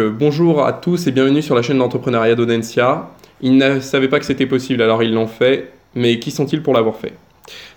Euh, 0.00 0.10
bonjour 0.10 0.64
à 0.64 0.72
tous 0.72 1.08
et 1.08 1.10
bienvenue 1.10 1.42
sur 1.42 1.56
la 1.56 1.62
chaîne 1.62 1.78
d'entrepreneuriat 1.78 2.36
d'Audencia. 2.36 3.10
Ils 3.40 3.56
ne 3.56 3.80
savaient 3.80 4.06
pas 4.06 4.20
que 4.20 4.24
c'était 4.24 4.46
possible, 4.46 4.80
alors 4.80 5.02
ils 5.02 5.12
l'ont 5.12 5.26
fait, 5.26 5.72
mais 5.96 6.20
qui 6.20 6.30
sont-ils 6.30 6.62
pour 6.62 6.72
l'avoir 6.72 6.94
fait? 6.94 7.14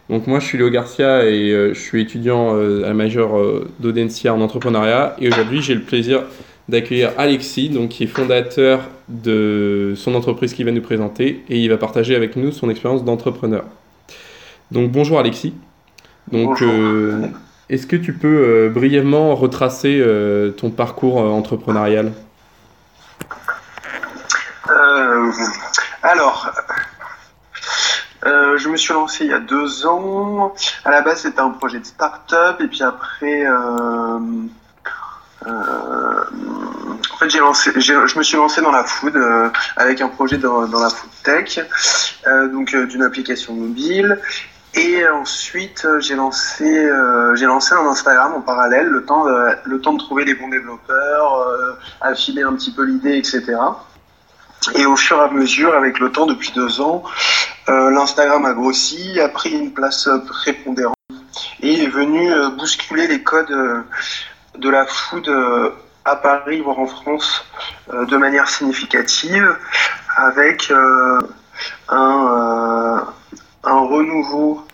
Donc 0.07 0.27
moi 0.27 0.39
je 0.39 0.45
suis 0.45 0.59
Léo 0.59 0.69
Garcia 0.69 1.25
et 1.25 1.49
euh, 1.49 1.73
je 1.73 1.79
suis 1.79 1.99
étudiant 1.99 2.55
euh, 2.55 2.83
à 2.83 2.89
la 2.89 2.93
majeure 2.93 3.31
d'Audencia 3.79 4.35
en 4.35 4.41
entrepreneuriat 4.41 5.15
et 5.19 5.29
aujourd'hui 5.29 5.63
j'ai 5.63 5.73
le 5.73 5.81
plaisir 5.81 6.21
d'accueillir 6.69 7.09
Alexis, 7.17 7.69
donc, 7.69 7.89
qui 7.89 8.03
est 8.03 8.07
fondateur 8.07 8.81
de 9.09 9.93
son 9.95 10.13
entreprise 10.13 10.53
qu'il 10.53 10.65
va 10.67 10.71
nous 10.71 10.81
présenter 10.81 11.43
et 11.49 11.57
il 11.57 11.69
va 11.69 11.77
partager 11.77 12.15
avec 12.15 12.35
nous 12.35 12.51
son 12.51 12.69
expérience 12.69 13.03
d'entrepreneur. 13.03 13.63
Donc 14.69 14.91
bonjour 14.91 15.17
Alexis. 15.17 15.55
Donc, 16.31 16.61
est-ce 17.71 17.87
que 17.87 17.95
tu 17.95 18.11
peux 18.13 18.27
euh, 18.27 18.69
brièvement 18.69 19.33
retracer 19.33 19.97
euh, 20.01 20.51
ton 20.51 20.69
parcours 20.71 21.21
euh, 21.21 21.29
entrepreneurial? 21.29 22.11
Alors, 26.03 26.51
je 28.23 28.67
me 28.67 28.75
suis 28.75 28.93
lancé 28.93 29.23
il 29.25 29.31
y 29.31 29.33
a 29.33 29.39
deux 29.39 29.85
ans. 29.85 30.53
À 30.83 30.91
la 30.91 31.01
base, 31.01 31.21
c'était 31.21 31.39
un 31.39 31.51
projet 31.51 31.79
de 31.79 31.85
start-up. 31.85 32.59
Et 32.59 32.67
puis 32.67 32.83
après, 32.83 33.47
en 33.47 34.49
fait, 37.19 37.29
je 37.29 38.17
me 38.17 38.23
suis 38.23 38.37
lancé 38.37 38.61
dans 38.61 38.71
la 38.71 38.83
food 38.83 39.15
avec 39.77 40.01
un 40.01 40.09
projet 40.09 40.37
dans, 40.37 40.67
dans 40.67 40.79
la 40.79 40.89
food 40.89 41.09
tech, 41.23 41.59
donc 42.51 42.75
d'une 42.75 43.03
application 43.03 43.53
mobile. 43.53 44.19
Et 44.91 45.07
ensuite, 45.07 45.85
euh, 45.85 46.01
j'ai 46.01 46.15
lancé, 46.15 46.65
euh, 46.65 47.33
j'ai 47.37 47.45
lancé 47.45 47.73
un 47.73 47.87
Instagram 47.87 48.33
en 48.33 48.41
parallèle, 48.41 48.87
le 48.87 49.05
temps 49.05 49.23
de, 49.23 49.55
le 49.63 49.79
temps 49.79 49.93
de 49.93 49.99
trouver 49.99 50.25
les 50.25 50.33
bons 50.33 50.49
développeurs, 50.49 51.37
euh, 51.37 51.77
affiner 52.01 52.43
un 52.43 52.53
petit 52.55 52.73
peu 52.73 52.83
l'idée, 52.83 53.17
etc. 53.17 53.55
Et 54.75 54.85
au 54.85 54.97
fur 54.97 55.17
et 55.17 55.21
à 55.21 55.29
mesure, 55.29 55.73
avec 55.75 55.99
le 55.99 56.11
temps, 56.11 56.25
depuis 56.25 56.51
deux 56.51 56.81
ans, 56.81 57.03
l'Instagram 57.67 58.43
a 58.43 58.53
grossi, 58.53 59.17
a 59.21 59.29
pris 59.29 59.51
une 59.51 59.71
place 59.71 60.09
prépondérante 60.27 60.95
et 61.61 61.83
est 61.83 61.87
venu 61.87 62.29
bousculer 62.57 63.07
les 63.07 63.23
codes 63.23 63.83
de 64.57 64.69
la 64.69 64.85
food 64.85 65.31
à 66.03 66.15
Paris, 66.17 66.59
voire 66.59 66.79
en 66.79 66.85
France, 66.85 67.45
de 67.91 68.17
manière 68.17 68.49
significative, 68.49 69.57
avec 70.17 70.71
un 71.89 73.03
renouveau 73.63 74.67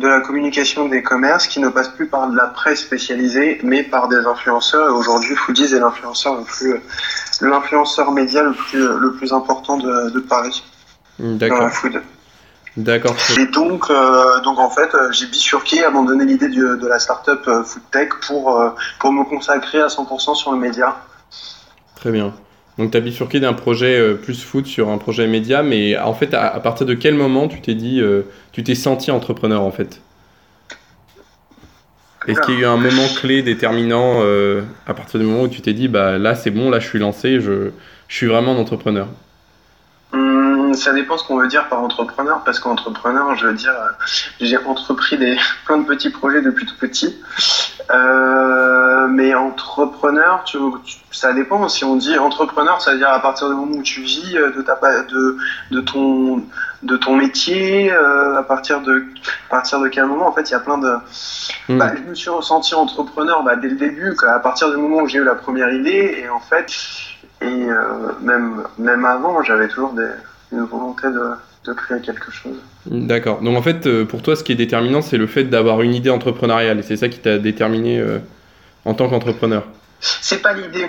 de 0.00 0.08
la 0.08 0.20
communication 0.20 0.88
des 0.88 1.02
commerces 1.02 1.46
qui 1.46 1.60
ne 1.60 1.68
passe 1.68 1.88
plus 1.88 2.06
par 2.06 2.28
de 2.28 2.36
la 2.36 2.46
presse 2.46 2.80
spécialisée, 2.80 3.60
mais 3.62 3.82
par 3.82 4.08
des 4.08 4.26
influenceurs. 4.26 4.88
Et 4.88 4.92
aujourd'hui, 4.92 5.36
Foodies 5.36 5.74
est 5.74 5.78
l'influenceur 5.78 6.38
le 6.38 6.44
plus, 6.44 6.74
l'influenceur 7.40 8.10
média 8.12 8.42
le 8.42 8.52
plus, 8.52 8.86
le 8.86 9.12
plus 9.12 9.32
important 9.32 9.76
de, 9.76 10.10
de 10.10 10.20
Paris 10.20 10.64
dans 11.18 11.58
la 11.58 11.70
food. 11.70 12.02
D'accord. 12.76 13.16
Et 13.38 13.46
donc, 13.46 13.90
euh, 13.90 14.40
donc 14.42 14.58
en 14.58 14.70
fait, 14.70 14.94
euh, 14.94 15.10
j'ai 15.12 15.26
bifurqué, 15.26 15.84
abandonné 15.84 16.24
l'idée 16.24 16.48
de 16.48 16.86
la 16.86 16.98
startup 16.98 17.42
euh, 17.48 17.64
Food 17.64 17.82
Tech 17.90 18.08
pour, 18.26 18.58
pour 19.00 19.12
me 19.12 19.24
consacrer 19.24 19.80
à 19.80 19.88
100% 19.88 20.34
sur 20.34 20.52
le 20.52 20.58
média. 20.58 20.96
Très 21.96 22.10
bien. 22.10 22.32
Donc 22.78 22.92
tu 22.92 22.96
as 22.96 23.00
bifurqué 23.00 23.40
d'un 23.40 23.52
projet 23.52 23.98
euh, 23.98 24.14
plus 24.14 24.42
foot 24.42 24.66
sur 24.66 24.88
un 24.88 24.98
projet 24.98 25.26
média, 25.26 25.62
mais 25.62 25.98
en 25.98 26.14
fait, 26.14 26.34
à, 26.34 26.58
partir 26.60 26.86
de 26.86 26.94
quel 26.94 27.14
moment 27.14 27.48
tu 27.48 27.60
t'es 27.60 27.74
dit, 27.74 28.00
euh, 28.00 28.22
tu 28.52 28.62
t'es 28.62 28.74
senti 28.74 29.10
entrepreneur 29.10 29.62
en 29.62 29.70
fait? 29.70 30.00
Est-ce 32.26 32.40
qu'il 32.42 32.54
y 32.54 32.58
a 32.58 32.60
eu 32.60 32.64
un 32.66 32.76
moment 32.76 33.06
clé 33.20 33.42
déterminant 33.42 34.16
euh, 34.18 34.62
à 34.86 34.94
partir 34.94 35.18
du 35.18 35.26
moment 35.26 35.42
où 35.42 35.48
tu 35.48 35.62
t'es 35.62 35.72
dit, 35.72 35.88
bah 35.88 36.18
là 36.18 36.34
c'est 36.34 36.50
bon, 36.50 36.70
là 36.70 36.78
je 36.78 36.86
suis 36.86 36.98
lancé, 36.98 37.40
je, 37.40 37.70
suis 38.08 38.26
vraiment 38.26 38.52
un 38.52 38.58
entrepreneur? 38.58 39.08
Hum, 40.12 40.74
ça 40.74 40.92
dépend 40.92 41.16
ce 41.16 41.26
qu'on 41.26 41.38
veut 41.38 41.48
dire 41.48 41.68
par 41.68 41.82
entrepreneur, 41.82 42.42
parce 42.44 42.60
qu'entrepreneur, 42.60 43.34
je 43.36 43.46
veux 43.46 43.54
dire, 43.54 43.72
j'ai 44.40 44.58
entrepris 44.58 45.18
des, 45.18 45.36
plein 45.66 45.78
de 45.78 45.86
petits 45.86 46.10
projets 46.10 46.42
depuis 46.42 46.66
tout 46.66 46.76
petit. 46.78 47.16
Mais 49.10 49.34
entrepreneur, 49.34 50.42
tu, 50.44 50.58
ça 51.10 51.32
dépend. 51.32 51.68
Si 51.68 51.84
on 51.84 51.96
dit 51.96 52.16
entrepreneur, 52.18 52.80
ça 52.80 52.92
veut 52.92 52.98
dire 52.98 53.10
à 53.10 53.20
partir 53.20 53.48
du 53.48 53.54
moment 53.54 53.76
où 53.76 53.82
tu 53.82 54.00
vis 54.00 54.36
euh, 54.36 54.50
de, 54.52 54.62
ta, 54.62 54.78
de, 55.02 55.36
de, 55.70 55.80
ton, 55.80 56.42
de 56.82 56.96
ton 56.96 57.16
métier, 57.16 57.92
euh, 57.92 58.38
à, 58.38 58.42
partir 58.42 58.80
de, 58.80 59.04
à 59.48 59.56
partir 59.56 59.80
de 59.80 59.88
quel 59.88 60.06
moment 60.06 60.28
En 60.28 60.32
fait, 60.32 60.48
il 60.48 60.52
y 60.52 60.56
a 60.56 60.60
plein 60.60 60.78
de. 60.78 60.94
Hmm. 61.68 61.78
Bah, 61.78 61.92
je 61.96 62.08
me 62.08 62.14
suis 62.14 62.30
ressenti 62.30 62.74
entrepreneur 62.74 63.42
bah, 63.42 63.56
dès 63.56 63.68
le 63.68 63.76
début, 63.76 64.16
à 64.26 64.38
partir 64.38 64.70
du 64.70 64.76
moment 64.76 65.02
où 65.02 65.06
j'ai 65.06 65.18
eu 65.18 65.24
la 65.24 65.34
première 65.34 65.72
idée. 65.72 66.22
Et 66.22 66.28
en 66.28 66.40
fait, 66.40 66.72
et 67.42 67.66
même, 68.20 68.64
même 68.78 69.04
avant, 69.04 69.42
j'avais 69.42 69.68
toujours 69.68 69.92
des, 69.92 70.08
une 70.52 70.64
volonté 70.64 71.08
de 71.08 71.34
de 71.66 71.72
créer 71.72 72.00
quelque 72.00 72.30
chose. 72.30 72.56
D'accord. 72.86 73.40
Donc 73.42 73.56
en 73.56 73.62
fait, 73.62 73.86
euh, 73.86 74.04
pour 74.04 74.22
toi, 74.22 74.36
ce 74.36 74.44
qui 74.44 74.52
est 74.52 74.56
déterminant, 74.56 75.02
c'est 75.02 75.18
le 75.18 75.26
fait 75.26 75.44
d'avoir 75.44 75.82
une 75.82 75.94
idée 75.94 76.10
entrepreneuriale. 76.10 76.78
Et 76.78 76.82
c'est 76.82 76.96
ça 76.96 77.08
qui 77.08 77.18
t'a 77.18 77.38
déterminé 77.38 77.98
euh, 77.98 78.18
en 78.84 78.94
tant 78.94 79.08
qu'entrepreneur. 79.08 79.64
C'est 80.00 80.40
pas 80.40 80.54
l'idée. 80.54 80.88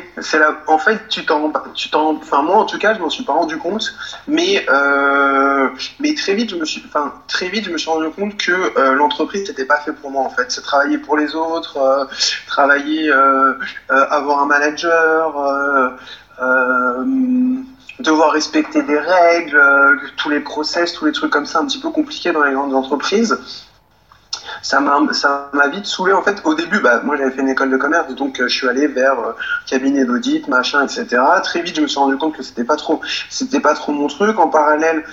En 0.68 0.78
fait, 0.78 1.10
tu 1.10 1.26
t'en, 1.26 1.52
tu 1.74 1.90
t'en, 1.90 2.16
enfin 2.16 2.42
moi 2.44 2.58
en 2.58 2.66
tout 2.66 2.78
cas, 2.80 2.94
je 2.94 3.00
m'en 3.00 3.10
suis 3.10 3.26
pas 3.26 3.34
rendu 3.34 3.58
compte, 3.58 3.94
mais 4.28 4.66
euh... 4.70 5.68
mais 6.00 6.14
très 6.16 6.34
vite, 6.34 6.52
je 6.52 6.56
me 6.56 6.64
suis, 6.64 6.82
enfin 6.88 7.14
très 7.28 7.50
vite, 7.50 7.66
je 7.66 7.72
me 7.72 7.78
suis 7.78 7.90
rendu 7.90 8.10
compte 8.12 8.38
que 8.38 8.52
euh, 8.52 8.94
l'entreprise 8.94 9.46
n'était 9.50 9.66
pas 9.66 9.78
fait 9.82 9.92
pour 9.92 10.12
moi 10.12 10.24
en 10.24 10.30
fait. 10.30 10.46
C'est 10.50 10.62
travailler 10.62 10.98
pour 10.98 11.18
les 11.18 11.36
autres, 11.36 11.78
euh, 11.78 12.06
travailler, 12.48 13.12
avoir 13.90 14.44
un 14.44 14.46
manager 14.46 15.98
devoir 18.00 18.32
respecter 18.32 18.82
des 18.84 18.98
règles, 18.98 19.62
tous 20.18 20.30
les 20.30 20.40
process, 20.40 20.94
tous 20.94 21.06
les 21.06 21.12
trucs 21.12 21.32
comme 21.32 21.46
ça 21.46 21.60
un 21.60 21.66
petit 21.66 21.80
peu 21.80 21.90
compliqués 21.90 22.32
dans 22.32 22.44
les 22.44 22.54
grandes 22.54 22.74
entreprises. 22.74 23.38
Ça 24.62 24.80
m'a, 24.80 25.00
ça 25.14 25.50
m'a 25.54 25.68
vite 25.68 25.86
saoulé 25.86 26.14
en 26.14 26.22
fait. 26.22 26.42
Au 26.44 26.54
début, 26.54 26.80
bah, 26.80 27.02
moi 27.04 27.16
j'avais 27.16 27.32
fait 27.32 27.42
une 27.42 27.50
école 27.50 27.72
de 27.72 27.78
commerce, 27.78 28.14
donc 28.16 28.40
euh, 28.40 28.48
je 28.48 28.56
suis 28.56 28.68
allé 28.68 28.88
vers 28.88 29.20
euh, 29.20 29.32
cabinet 29.68 30.06
d'audit, 30.06 30.48
machin, 30.48 30.84
etc. 30.84 31.22
Très 31.44 31.62
vite, 31.62 31.76
je 31.76 31.82
me 31.82 31.88
suis 31.88 32.00
rendu 32.00 32.18
compte 32.18 32.36
que 32.36 32.44
c'était 32.44 32.64
pas 32.64 32.76
trop, 32.76 33.02
c'était 33.30 33.60
pas 33.60 33.74
trop 33.74 33.92
mon 33.92 34.08
truc. 34.08 34.38
En 34.40 34.48
parallèle, 34.48 35.04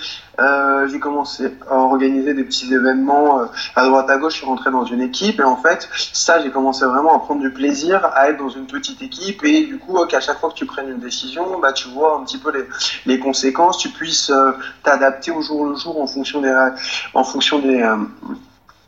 euh, 0.41 0.87
j'ai 0.89 1.01
commencé 1.01 1.57
à 1.69 1.75
organiser 1.75 2.35
des 2.35 2.45
petits 2.45 2.73
événements 2.73 3.41
à 3.75 3.85
droite 3.85 4.09
à 4.11 4.19
gauche. 4.19 4.35
Je 4.35 4.39
suis 4.39 4.47
rentré 4.47 4.71
dans 4.71 4.85
une 4.85 5.01
équipe 5.01 5.41
et 5.41 5.45
en 5.45 5.57
fait, 5.57 5.89
ça, 6.13 6.41
j'ai 6.41 6.51
commencé 6.51 6.85
vraiment 6.85 7.17
à 7.17 7.19
prendre 7.19 7.41
du 7.41 7.53
plaisir 7.53 8.05
à 8.15 8.29
être 8.29 8.39
dans 8.39 8.51
une 8.51 8.67
petite 8.67 9.03
équipe 9.03 9.43
et 9.45 9.65
du 9.65 9.79
coup, 9.79 9.99
qu'à 10.07 10.21
chaque 10.21 10.39
fois 10.39 10.51
que 10.51 10.55
tu 10.55 10.67
prennes 10.67 10.91
une 10.91 11.01
décision, 11.01 11.59
bah, 11.61 11.73
tu 11.73 11.89
vois 11.89 12.17
un 12.17 12.25
petit 12.25 12.39
peu 12.39 12.53
les, 12.53 12.65
les 13.07 13.19
conséquences, 13.19 13.79
tu 13.79 13.89
puisses 13.89 14.33
t'adapter 14.83 15.31
au 15.31 15.43
jour 15.43 15.67
le 15.67 15.75
jour 15.77 16.01
en 16.01 16.07
fonction 16.07 16.41
des, 16.41 16.55
en 17.15 17.25
fonction 17.25 17.59
des 17.59 17.83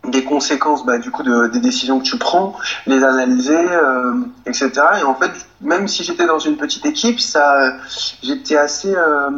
des 0.08 0.24
conséquences 0.24 0.84
bah, 0.84 0.98
du 0.98 1.10
coup 1.10 1.22
de, 1.22 1.48
des 1.48 1.60
décisions 1.60 1.98
que 1.98 2.04
tu 2.04 2.16
prends, 2.16 2.54
les 2.86 3.04
analyser, 3.04 3.56
euh, 3.56 4.14
etc. 4.46 4.70
Et 5.00 5.04
en 5.04 5.14
fait, 5.14 5.30
même 5.60 5.88
si 5.88 6.04
j'étais 6.04 6.26
dans 6.26 6.38
une 6.38 6.56
petite 6.56 6.86
équipe, 6.86 7.20
ça, 7.20 7.74
j'étais 8.22 8.56
assez 8.56 8.94
euh, 8.94 9.30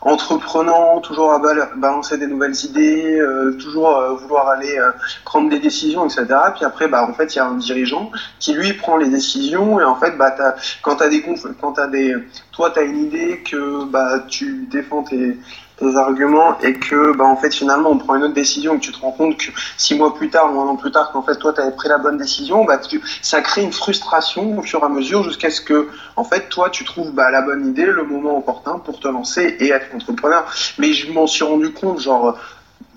entreprenant, 0.00 1.00
toujours 1.00 1.32
à 1.32 1.38
balancer 1.76 2.16
des 2.16 2.26
nouvelles 2.26 2.56
idées, 2.64 3.18
euh, 3.20 3.52
toujours 3.60 3.96
euh, 3.96 4.14
vouloir 4.14 4.48
aller 4.48 4.78
prendre 5.24 5.50
des 5.50 5.58
décisions, 5.58 6.06
etc. 6.06 6.26
Puis 6.56 6.64
après, 6.64 6.88
bah, 6.88 7.06
en 7.08 7.12
fait, 7.12 7.34
il 7.34 7.36
y 7.36 7.40
a 7.40 7.46
un 7.46 7.56
dirigeant 7.56 8.10
qui 8.38 8.54
lui 8.54 8.72
prend 8.72 8.96
les 8.96 9.08
décisions 9.08 9.78
et 9.80 9.84
en 9.84 9.96
fait, 9.96 10.16
bah, 10.16 10.34
quand 10.80 10.96
t'as 10.96 11.08
des 11.08 11.22
quand 11.60 11.78
as 11.78 11.88
des, 11.88 12.16
toi, 12.52 12.70
t'as 12.74 12.84
une 12.84 13.04
idée 13.04 13.42
que 13.44 13.84
bah, 13.84 14.20
tu 14.28 14.66
défends 14.70 15.02
tes, 15.02 15.36
tes 15.76 15.96
arguments 15.96 16.58
et 16.60 16.74
que 16.74 17.16
bah, 17.16 17.24
en 17.24 17.36
fait 17.36 17.54
finalement 17.54 17.90
on 17.90 17.98
prend 17.98 18.16
une 18.16 18.24
autre 18.24 18.34
décision 18.34 18.74
et 18.74 18.78
que 18.78 18.82
tu 18.82 18.92
te 18.92 19.00
rends 19.00 19.12
compte 19.12 19.38
que 19.38 19.50
six 19.76 19.94
mois 19.94 20.14
plus 20.14 20.30
tard 20.30 20.54
ou 20.54 20.60
un 20.60 20.66
an 20.66 20.76
plus 20.76 20.92
tard 20.92 21.12
qu'en 21.12 21.22
fait 21.22 21.36
toi 21.36 21.52
tu 21.52 21.60
avais 21.60 21.72
pris 21.72 21.88
la 21.88 21.98
bonne 21.98 22.18
décision 22.18 22.64
bah 22.64 22.80
ça 23.22 23.40
crée 23.40 23.62
une 23.62 23.72
frustration 23.72 24.58
au 24.58 24.62
fur 24.62 24.80
et 24.80 24.84
à 24.84 24.88
mesure 24.88 25.24
jusqu'à 25.24 25.50
ce 25.50 25.60
que 25.60 25.88
en 26.16 26.24
fait 26.24 26.48
toi 26.48 26.70
tu 26.70 26.84
trouves 26.84 27.12
bah, 27.12 27.30
la 27.30 27.42
bonne 27.42 27.66
idée 27.66 27.86
le 27.86 28.04
moment 28.04 28.38
opportun 28.38 28.78
pour 28.78 29.00
te 29.00 29.08
lancer 29.08 29.56
et 29.60 29.70
être 29.70 29.94
entrepreneur 29.94 30.44
mais 30.78 30.92
je 30.92 31.10
m'en 31.12 31.26
suis 31.26 31.44
rendu 31.44 31.72
compte 31.72 32.00
genre 32.00 32.38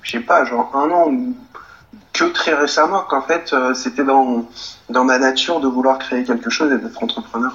je 0.01 0.11
sais 0.11 0.19
pas 0.19 0.45
genre 0.45 0.71
un 0.75 0.89
an 0.91 1.09
ou 1.09 1.35
que 2.13 2.25
très 2.25 2.53
récemment 2.53 3.01
qu'en 3.01 3.21
fait 3.21 3.51
euh, 3.53 3.73
c'était 3.73 4.03
dans 4.03 4.47
dans 4.89 5.03
ma 5.03 5.17
nature 5.17 5.59
de 5.59 5.67
vouloir 5.67 5.97
créer 5.99 6.23
quelque 6.23 6.49
chose 6.49 6.71
et 6.71 6.77
d'être 6.77 7.01
entrepreneur 7.03 7.53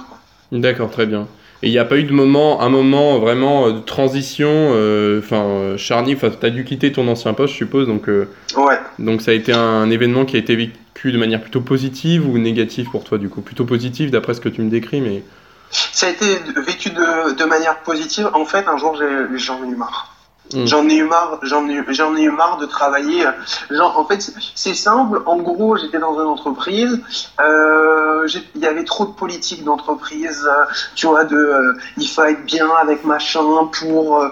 D'accord, 0.51 0.91
très 0.91 1.05
bien. 1.05 1.27
Et 1.63 1.67
il 1.67 1.71
n'y 1.71 1.77
a 1.77 1.85
pas 1.85 1.97
eu 1.97 2.03
de 2.03 2.13
moment, 2.13 2.61
un 2.61 2.69
moment 2.69 3.19
vraiment 3.19 3.67
euh, 3.67 3.71
de 3.73 3.79
transition, 3.79 4.49
euh, 4.49 5.19
enfin, 5.19 5.43
euh, 5.43 5.75
enfin, 5.75 6.31
tu 6.31 6.45
as 6.45 6.49
dû 6.49 6.63
quitter 6.65 6.91
ton 6.91 7.07
ancien 7.07 7.33
poste, 7.33 7.53
je 7.53 7.57
suppose, 7.57 7.85
donc, 7.85 8.07
ouais. 8.07 8.79
donc 8.97 9.21
ça 9.21 9.31
a 9.31 9.33
été 9.35 9.53
un, 9.53 9.89
événement 9.91 10.25
qui 10.25 10.37
a 10.37 10.39
été 10.39 10.55
vécu 10.55 11.11
de 11.11 11.17
manière 11.19 11.39
plutôt 11.39 11.61
positive 11.61 12.27
ou 12.27 12.39
négative 12.39 12.89
pour 12.89 13.03
toi, 13.03 13.19
du 13.19 13.29
coup? 13.29 13.41
Plutôt 13.41 13.65
positive 13.65 14.09
d'après 14.09 14.33
ce 14.33 14.41
que 14.41 14.49
tu 14.49 14.61
me 14.61 14.69
décris, 14.69 15.01
mais... 15.01 15.23
Ça 15.69 16.07
a 16.07 16.09
été 16.09 16.25
vécu 16.65 16.89
de, 16.89 17.33
de 17.33 17.45
manière 17.45 17.77
positive. 17.77 18.29
En 18.33 18.43
fait, 18.43 18.67
un 18.67 18.77
jour, 18.77 18.99
j'en 19.35 19.63
ai 19.63 19.67
eu 19.67 19.75
marre. 19.75 20.10
Mm. 20.53 20.65
J'en 20.65 20.89
ai 20.89 20.95
eu 20.95 21.03
marre, 21.03 21.39
j'en 21.43 21.67
ai, 21.67 21.83
j'en 21.89 22.15
ai 22.15 22.23
eu 22.23 22.31
marre 22.31 22.57
de 22.57 22.65
travailler. 22.65 23.25
Euh, 23.25 23.31
genre, 23.69 23.97
en 23.97 24.05
fait, 24.05 24.31
c'est 24.55 24.73
simple. 24.73 25.21
En 25.25 25.37
gros, 25.37 25.77
j'étais 25.77 25.99
dans 25.99 26.13
une 26.13 26.27
entreprise. 26.27 26.99
Euh, 27.39 28.27
il 28.55 28.61
y 28.61 28.67
avait 28.67 28.83
trop 28.83 29.05
de 29.05 29.11
politique 29.11 29.63
d'entreprise. 29.63 30.47
Euh, 30.47 30.65
tu 30.95 31.07
vois, 31.07 31.23
de, 31.23 31.35
euh, 31.35 31.73
il 31.97 32.07
faut 32.07 32.23
être 32.23 32.45
bien 32.45 32.69
avec 32.81 33.03
machin 33.03 33.69
pour 33.79 34.23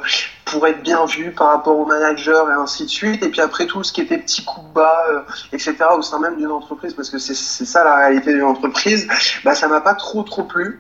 pour 0.46 0.66
être 0.66 0.82
bien 0.82 1.06
vu 1.06 1.32
par 1.32 1.50
rapport 1.50 1.78
au 1.78 1.86
manager 1.86 2.50
et 2.50 2.54
ainsi 2.54 2.86
de 2.86 2.90
suite. 2.90 3.22
Et 3.24 3.30
puis 3.30 3.40
après 3.40 3.68
tout 3.68 3.84
ce 3.84 3.94
qui 3.94 4.02
était 4.02 4.18
petit 4.18 4.44
coup 4.44 4.62
de 4.62 4.74
bas, 4.74 5.26
etc. 5.54 5.76
au 5.96 6.02
sein 6.02 6.20
même 6.20 6.38
d'une 6.38 6.50
entreprise, 6.50 6.96
parce 6.96 7.12
que 7.12 7.20
c'est 7.20 7.36
ça 7.36 7.84
la 7.84 7.96
réalité 7.96 8.34
d'une 8.34 8.44
entreprise. 8.44 9.08
Bah, 9.46 9.54
ça 9.54 9.68
m'a 9.68 9.80
pas 9.80 9.94
trop 9.94 10.24
trop 10.24 10.44
plu. 10.44 10.80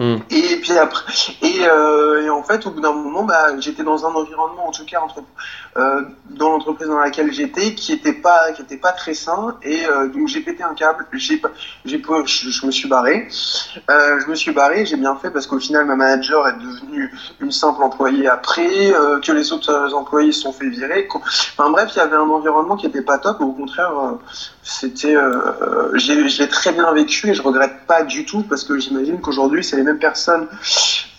Mm. 0.00 0.16
Et 0.30 0.56
puis 0.62 0.78
après, 0.78 1.12
euh, 1.44 2.24
et, 2.24 2.30
en 2.30 2.42
fait, 2.42 2.64
au 2.66 2.70
bout 2.70 2.80
d'un 2.80 2.92
moment, 2.92 3.24
bah, 3.24 3.48
j'étais 3.58 3.82
dans 3.82 4.06
un 4.06 4.14
environnement, 4.14 4.68
en 4.68 4.70
tout 4.70 4.86
cas 4.86 4.98
euh, 5.76 6.02
dans 6.30 6.52
l'entreprise 6.52 6.88
dans 6.88 6.98
laquelle 6.98 7.30
j'étais, 7.34 7.74
qui 7.74 7.92
était 7.92 8.14
pas, 8.14 8.46
pas 8.80 8.92
très 8.92 9.12
sain, 9.12 9.58
et 9.62 9.84
euh, 9.84 10.08
donc 10.08 10.28
j'ai 10.28 10.40
pété 10.40 10.62
un 10.62 10.72
câble. 10.72 11.06
Je, 11.12 12.66
me 12.66 12.70
suis 12.70 12.88
barré. 12.88 13.28
je 13.28 14.30
me 14.30 14.34
suis 14.34 14.52
barré, 14.52 14.86
j'ai 14.86 14.96
bien 14.96 15.16
fait 15.16 15.30
parce 15.30 15.46
qu'au 15.46 15.58
final, 15.58 15.84
ma 15.84 15.96
manager 15.96 16.48
est 16.48 16.58
devenue 16.58 17.12
une 17.40 17.52
simple 17.52 17.82
employée 17.82 18.26
après, 18.26 18.92
que 19.22 19.32
les 19.32 19.52
autres 19.52 19.92
employés 19.92 20.32
se 20.32 20.40
sont 20.40 20.52
fait 20.54 20.68
virer. 20.68 21.08
Enfin 21.12 21.68
bref, 21.70 21.90
il 21.94 21.98
y 21.98 22.00
avait 22.00 22.16
un 22.16 22.20
environnement 22.20 22.76
qui 22.76 22.86
était 22.86 23.02
pas 23.02 23.18
top. 23.18 23.42
Au 23.42 23.52
contraire, 23.52 23.92
c'était, 24.62 25.16
j'ai, 25.94 26.26
je 26.26 26.42
l'ai 26.42 26.48
très 26.48 26.72
bien 26.72 26.90
vécu 26.92 27.28
et 27.28 27.34
je 27.34 27.42
regrette 27.42 27.69
pas 27.90 28.04
du 28.04 28.24
tout 28.24 28.44
parce 28.44 28.62
que 28.62 28.78
j'imagine 28.78 29.20
qu'aujourd'hui, 29.20 29.64
c'est 29.64 29.76
les 29.76 29.82
mêmes 29.82 29.98
personnes 29.98 30.46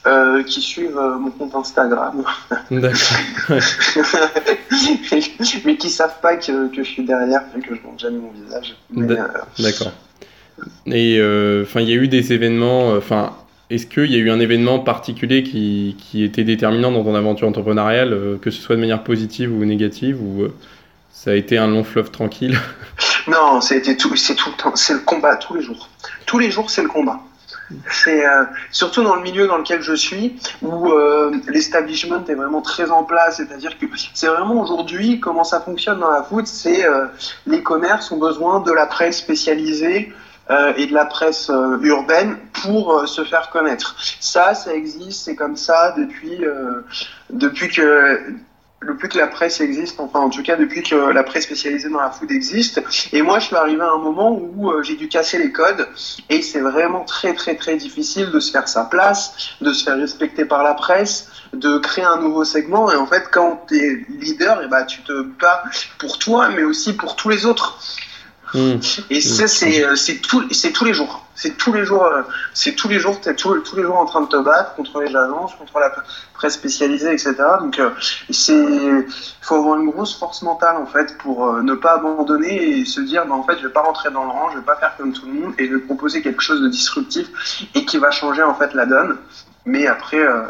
euh, 0.07 0.41
qui 0.43 0.61
suivent 0.61 0.97
euh, 0.97 1.17
mon 1.17 1.29
compte 1.29 1.53
Instagram. 1.53 2.23
D'accord. 2.71 3.17
mais 5.65 5.75
qui 5.75 5.89
savent 5.89 6.21
pas 6.21 6.37
que, 6.37 6.73
que, 6.73 6.81
je 6.81 6.89
suis 6.89 7.03
derrière, 7.03 7.41
vu 7.53 7.61
que 7.61 7.75
je 7.75 7.81
montre 7.81 7.99
jamais 7.99 8.19
mon 8.19 8.31
visage. 8.31 8.77
Euh, 8.97 9.27
d'accord. 9.59 9.91
Et 10.85 11.19
enfin, 11.61 11.81
il 11.81 11.89
y 11.89 11.91
a 11.91 11.95
eu 11.95 12.07
des 12.07 12.31
événements. 12.31 12.95
Enfin, 12.95 13.33
est-ce 13.69 13.85
qu'il 13.85 14.09
y 14.09 14.15
a 14.15 14.19
eu 14.19 14.31
un 14.31 14.39
événement 14.39 14.79
particulier 14.79 15.43
qui, 15.43 15.97
qui, 15.99 16.23
était 16.23 16.45
déterminant 16.45 16.93
dans 16.93 17.03
ton 17.03 17.15
aventure 17.15 17.49
entrepreneuriale, 17.49 18.39
que 18.41 18.49
ce 18.49 18.61
soit 18.61 18.77
de 18.77 18.81
manière 18.81 19.03
positive 19.03 19.51
ou 19.53 19.65
négative, 19.65 20.21
ou 20.21 20.47
ça 21.13 21.31
a 21.31 21.33
été 21.33 21.57
un 21.57 21.67
long 21.67 21.83
fleuve 21.83 22.11
tranquille 22.11 22.57
Non, 23.27 23.61
c'était 23.61 23.95
tout, 23.95 24.15
c'est 24.15 24.35
tout 24.35 24.49
le 24.49 24.55
temps, 24.55 24.75
c'est 24.75 24.93
le 24.93 24.99
combat 24.99 25.35
tous 25.35 25.53
les 25.53 25.61
jours. 25.61 25.89
Tous 26.25 26.39
les 26.39 26.49
jours, 26.49 26.69
c'est 26.69 26.81
le 26.81 26.87
combat. 26.87 27.19
C'est 27.89 28.25
euh, 28.25 28.43
surtout 28.71 29.03
dans 29.03 29.15
le 29.15 29.21
milieu 29.21 29.47
dans 29.47 29.57
lequel 29.57 29.81
je 29.81 29.93
suis, 29.93 30.39
où 30.61 30.91
euh, 30.91 31.31
l'establishment 31.47 32.23
est 32.27 32.35
vraiment 32.35 32.61
très 32.61 32.91
en 32.91 33.03
place. 33.03 33.37
C'est-à-dire 33.37 33.77
que 33.77 33.85
c'est 34.13 34.27
vraiment 34.27 34.61
aujourd'hui 34.61 35.19
comment 35.19 35.43
ça 35.43 35.61
fonctionne 35.61 35.99
dans 35.99 36.11
la 36.11 36.23
foot. 36.23 36.47
C'est 36.47 36.85
euh, 36.85 37.05
les 37.45 37.63
commerces 37.63 38.11
ont 38.11 38.17
besoin 38.17 38.59
de 38.59 38.71
la 38.71 38.85
presse 38.85 39.17
spécialisée 39.17 40.13
et 40.75 40.85
de 40.85 40.93
la 40.93 41.05
presse 41.05 41.49
urbaine 41.81 42.35
pour 42.61 43.07
se 43.07 43.23
faire 43.23 43.49
connaître. 43.51 43.95
Ça, 44.19 44.53
ça 44.53 44.73
existe, 44.73 45.23
c'est 45.23 45.35
comme 45.35 45.55
ça 45.55 45.95
depuis 45.97 46.41
depuis 47.29 47.69
que 47.69 48.19
depuis 48.85 49.09
que 49.09 49.17
la 49.17 49.27
presse 49.27 49.61
existe, 49.61 49.99
enfin 49.99 50.19
en 50.19 50.29
tout 50.29 50.41
cas 50.41 50.55
depuis 50.55 50.81
que 50.81 50.95
la 50.95 51.23
presse 51.23 51.43
spécialisée 51.43 51.89
dans 51.89 52.01
la 52.01 52.09
food 52.09 52.31
existe. 52.31 52.81
Et 53.13 53.21
moi, 53.21 53.39
je 53.39 53.45
suis 53.45 53.55
arrivé 53.55 53.81
à 53.81 53.91
un 53.91 53.99
moment 53.99 54.31
où 54.31 54.71
euh, 54.71 54.81
j'ai 54.81 54.95
dû 54.95 55.07
casser 55.07 55.37
les 55.37 55.51
codes 55.51 55.87
et 56.29 56.41
c'est 56.41 56.61
vraiment 56.61 57.03
très 57.03 57.33
très 57.33 57.55
très 57.55 57.75
difficile 57.77 58.31
de 58.31 58.39
se 58.39 58.51
faire 58.51 58.67
sa 58.67 58.85
place, 58.85 59.55
de 59.61 59.71
se 59.71 59.83
faire 59.83 59.97
respecter 59.97 60.45
par 60.45 60.63
la 60.63 60.73
presse, 60.73 61.29
de 61.53 61.77
créer 61.77 62.05
un 62.05 62.17
nouveau 62.17 62.43
segment. 62.43 62.91
Et 62.91 62.95
en 62.95 63.05
fait, 63.05 63.25
quand 63.31 63.65
tu 63.67 63.77
es 63.77 64.05
leader, 64.09 64.63
et 64.63 64.67
bah, 64.67 64.83
tu 64.83 65.01
te 65.03 65.21
bats 65.21 65.63
pour 65.99 66.17
toi, 66.17 66.49
mais 66.49 66.63
aussi 66.63 66.93
pour 66.93 67.15
tous 67.15 67.29
les 67.29 67.45
autres. 67.45 67.79
Mmh. 68.53 68.79
Et 69.09 69.21
ça, 69.21 69.47
c'est 69.47 69.83
euh, 69.83 69.95
tout, 70.21 70.47
tous 70.73 70.85
les 70.85 70.93
jours. 70.93 71.25
C'est 71.35 71.57
tous 71.57 71.73
les 71.73 71.85
jours, 71.85 72.03
euh, 72.03 72.21
c'est 72.53 72.73
tous 72.73 72.87
les 72.87 72.99
jours, 72.99 73.19
es 73.25 73.33
tous 73.35 73.75
les 73.75 73.83
jours 73.83 73.97
en 73.97 74.05
train 74.05 74.21
de 74.21 74.27
te 74.27 74.37
battre 74.37 74.75
contre 74.75 75.01
les 75.01 75.15
agences, 75.15 75.55
contre 75.55 75.79
la 75.79 75.91
presse 76.33 76.53
spécialisée, 76.53 77.13
etc. 77.13 77.35
Donc, 77.59 77.79
euh, 77.79 77.89
c'est, 78.29 78.53
il 78.53 79.05
faut 79.41 79.55
avoir 79.55 79.79
une 79.79 79.89
grosse 79.89 80.17
force 80.19 80.41
mentale 80.41 80.77
en 80.77 80.85
fait 80.85 81.17
pour 81.17 81.53
ne 81.63 81.73
pas 81.73 81.93
abandonner 81.93 82.79
et 82.79 82.85
se 82.85 83.01
dire, 83.01 83.25
bah, 83.25 83.35
en 83.35 83.43
fait, 83.43 83.57
je 83.57 83.67
vais 83.67 83.73
pas 83.73 83.81
rentrer 83.81 84.11
dans 84.11 84.23
le 84.23 84.29
rang, 84.29 84.49
je 84.51 84.57
vais 84.57 84.65
pas 84.65 84.75
faire 84.75 84.95
comme 84.97 85.13
tout 85.13 85.25
le 85.25 85.33
monde 85.33 85.53
et 85.57 85.67
je 85.67 85.75
vais 85.75 85.81
proposer 85.81 86.21
quelque 86.21 86.41
chose 86.41 86.61
de 86.61 86.67
disruptif 86.67 87.27
et 87.73 87.85
qui 87.85 87.97
va 87.97 88.11
changer 88.11 88.43
en 88.43 88.53
fait 88.53 88.73
la 88.73 88.85
donne. 88.85 89.17
Mais 89.65 89.87
après, 89.87 90.19
euh, 90.19 90.43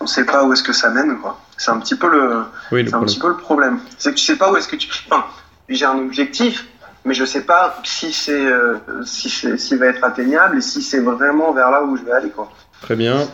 on 0.00 0.06
sait 0.06 0.24
pas 0.24 0.44
où 0.44 0.52
est-ce 0.52 0.62
que 0.62 0.72
ça 0.72 0.90
mène, 0.90 1.18
quoi. 1.18 1.40
C'est 1.56 1.70
un 1.70 1.80
petit 1.80 1.96
peu 1.96 2.08
le, 2.08 2.44
c'est 2.70 2.94
un 2.94 3.02
petit 3.02 3.18
peu 3.18 3.28
le 3.28 3.36
problème. 3.36 3.80
C'est 3.98 4.10
que 4.10 4.16
tu 4.16 4.24
sais 4.24 4.36
pas 4.36 4.50
où 4.50 4.56
est-ce 4.56 4.68
que 4.68 4.76
tu, 4.76 4.88
enfin, 5.10 5.24
j'ai 5.68 5.84
un 5.84 5.98
objectif, 5.98 6.66
mais 7.04 7.14
je 7.14 7.24
sais 7.24 7.44
pas 7.44 7.80
si 7.84 8.12
c'est 8.12 8.32
euh, 8.32 8.76
si 9.04 9.28
s'il 9.30 9.78
va 9.78 9.86
être 9.86 10.04
atteignable 10.04 10.58
et 10.58 10.60
si 10.60 10.82
c'est 10.82 11.00
vraiment 11.00 11.52
vers 11.52 11.70
là 11.70 11.82
où 11.82 11.96
je 11.96 12.02
vais 12.02 12.12
aller 12.12 12.30
quoi. 12.30 12.50
Très 12.82 12.96
bien. 12.96 13.28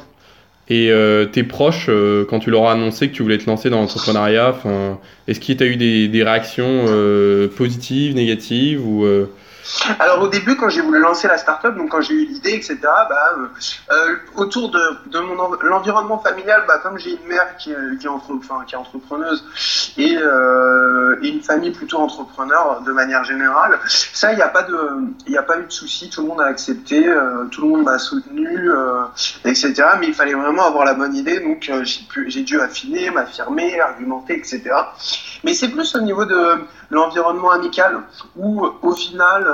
Et 0.69 0.91
euh, 0.91 1.27
tes 1.27 1.43
proches, 1.43 1.87
euh, 1.89 2.25
quand 2.25 2.39
tu 2.39 2.51
leur 2.51 2.69
as 2.69 2.73
annoncé 2.73 3.11
que 3.11 3.15
tu 3.15 3.23
voulais 3.23 3.39
te 3.39 3.47
lancer 3.47 3.69
dans 3.69 3.81
l'entrepreneuriat, 3.81 4.55
est-ce 5.27 5.41
qu'il 5.41 5.57
t'a 5.57 5.67
eu 5.67 5.77
des, 5.77 6.09
des 6.09 6.23
réactions 6.23 6.87
positives, 7.57 8.15
négatives 8.15 8.87
ou 8.87 9.05
alors 9.99 10.23
au 10.23 10.29
début, 10.29 10.57
quand 10.57 10.69
j'ai 10.69 10.81
voulu 10.81 11.01
lancer 11.01 11.29
la 11.29 11.39
startup, 11.39 11.77
donc 11.77 11.91
quand 11.91 12.01
j'ai 12.01 12.15
eu 12.15 12.27
l'idée, 12.27 12.55
etc., 12.55 12.79
bah, 12.83 13.35
euh, 13.37 13.47
euh, 13.93 14.17
autour 14.37 14.71
de, 14.71 14.81
de 15.07 15.21
mon 15.21 15.35
l'environnement 15.63 16.19
familial, 16.19 16.65
bah, 16.67 16.79
comme 16.83 16.99
j'ai 16.99 17.11
une 17.11 17.27
mère 17.29 17.57
qui, 17.57 17.73
qui, 18.01 18.07
est, 18.07 18.09
entre, 18.09 18.33
enfin, 18.35 18.65
qui 18.67 18.75
est 18.75 18.79
entrepreneuse 18.79 19.45
et, 19.97 20.17
euh, 20.17 20.62
une 21.29 21.43
famille 21.43 21.71
plutôt 21.71 21.99
entrepreneur 21.99 22.83
de 22.83 22.93
manière 22.93 23.25
générale, 23.25 23.79
ça, 23.87 24.33
il 24.33 24.37
n'y 24.37 24.43
a 24.43 24.49
pas 24.49 24.63
a 24.63 25.43
pas 25.43 25.59
eu 25.59 25.65
de 25.65 25.73
souci, 25.73 26.11
tout 26.11 26.23
le 26.23 26.29
monde 26.29 26.41
a 26.41 26.47
accepté, 26.47 27.07
euh, 27.07 27.45
tout 27.51 27.63
le 27.63 27.69
monde 27.69 27.85
m'a 27.85 27.99
soutenu, 27.99 28.71
euh, 28.71 29.05
etc. 29.45 29.75
Mais 30.01 30.09
il 30.09 30.15
fallait 30.15 30.35
vraiment 30.35 30.67
avoir 30.67 30.85
la 30.85 30.95
bonne 30.95 31.15
idée, 31.15 31.41
donc 31.41 31.69
euh, 31.69 31.85
j'ai 32.27 32.43
dû 32.43 32.61
affiner, 32.61 33.11
m'affirmer, 33.11 33.81
argumenter, 33.81 34.39
etc. 34.39 34.63
Mais 35.45 35.55
c'est 35.55 35.69
plus 35.69 35.95
au 35.97 36.01
niveau 36.01 36.25
de 36.25 36.59
l'environnement 36.91 37.51
amical 37.51 38.01
où 38.37 38.67
au 38.83 38.95
final 38.95 39.47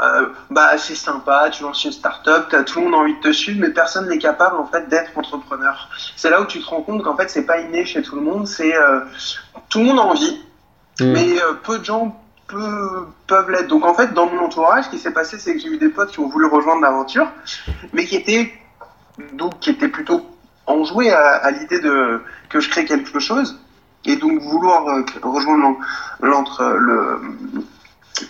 euh, 0.00 0.04
euh, 0.04 0.28
bah 0.50 0.76
c'est 0.78 0.94
sympa, 0.94 1.50
tu 1.50 1.62
lances 1.62 1.84
une 1.84 1.92
start-up, 1.92 2.52
as 2.52 2.62
tout 2.64 2.78
le 2.78 2.86
monde 2.86 2.94
a 2.94 2.98
envie 2.98 3.14
de 3.14 3.20
te 3.20 3.32
suivre, 3.32 3.60
mais 3.60 3.70
personne 3.70 4.08
n'est 4.08 4.18
capable 4.18 4.56
en 4.56 4.66
fait 4.66 4.88
d'être 4.88 5.16
entrepreneur. 5.16 5.88
C'est 6.16 6.30
là 6.30 6.40
où 6.40 6.46
tu 6.46 6.60
te 6.60 6.66
rends 6.66 6.82
compte 6.82 7.02
qu'en 7.02 7.16
fait 7.16 7.28
c'est 7.28 7.46
pas 7.46 7.60
inné 7.60 7.84
chez 7.84 8.02
tout 8.02 8.16
le 8.16 8.22
monde, 8.22 8.46
c'est 8.46 8.74
euh, 8.76 9.00
tout 9.68 9.78
le 9.80 9.86
monde 9.86 9.98
a 9.98 10.02
envie, 10.02 10.40
mmh. 11.00 11.04
mais 11.04 11.36
peu 11.62 11.78
de 11.78 11.84
gens 11.84 12.20
peuvent 12.46 13.50
l'être. 13.50 13.68
Donc 13.68 13.84
en 13.84 13.94
fait 13.94 14.12
dans 14.14 14.26
mon 14.26 14.44
entourage, 14.44 14.84
ce 14.84 14.90
qui 14.90 14.98
s'est 14.98 15.12
passé, 15.12 15.38
c'est 15.38 15.54
que 15.54 15.60
j'ai 15.60 15.68
eu 15.68 15.78
des 15.78 15.88
potes 15.88 16.10
qui 16.10 16.20
ont 16.20 16.28
voulu 16.28 16.46
rejoindre 16.46 16.82
l'aventure, 16.82 17.28
mais 17.92 18.04
qui 18.04 18.16
étaient 18.16 18.52
donc 19.32 19.60
qui 19.60 19.70
étaient 19.70 19.88
plutôt 19.88 20.26
enjoués 20.66 21.10
à, 21.10 21.36
à 21.36 21.50
l'idée 21.50 21.80
de 21.80 22.22
que 22.48 22.60
je 22.60 22.68
crée 22.68 22.84
quelque 22.84 23.18
chose 23.18 23.58
et 24.06 24.16
donc 24.16 24.40
vouloir 24.40 24.86
euh, 24.88 25.04
rejoindre 25.22 25.76
l'entre 26.20 26.64
le 26.64 27.20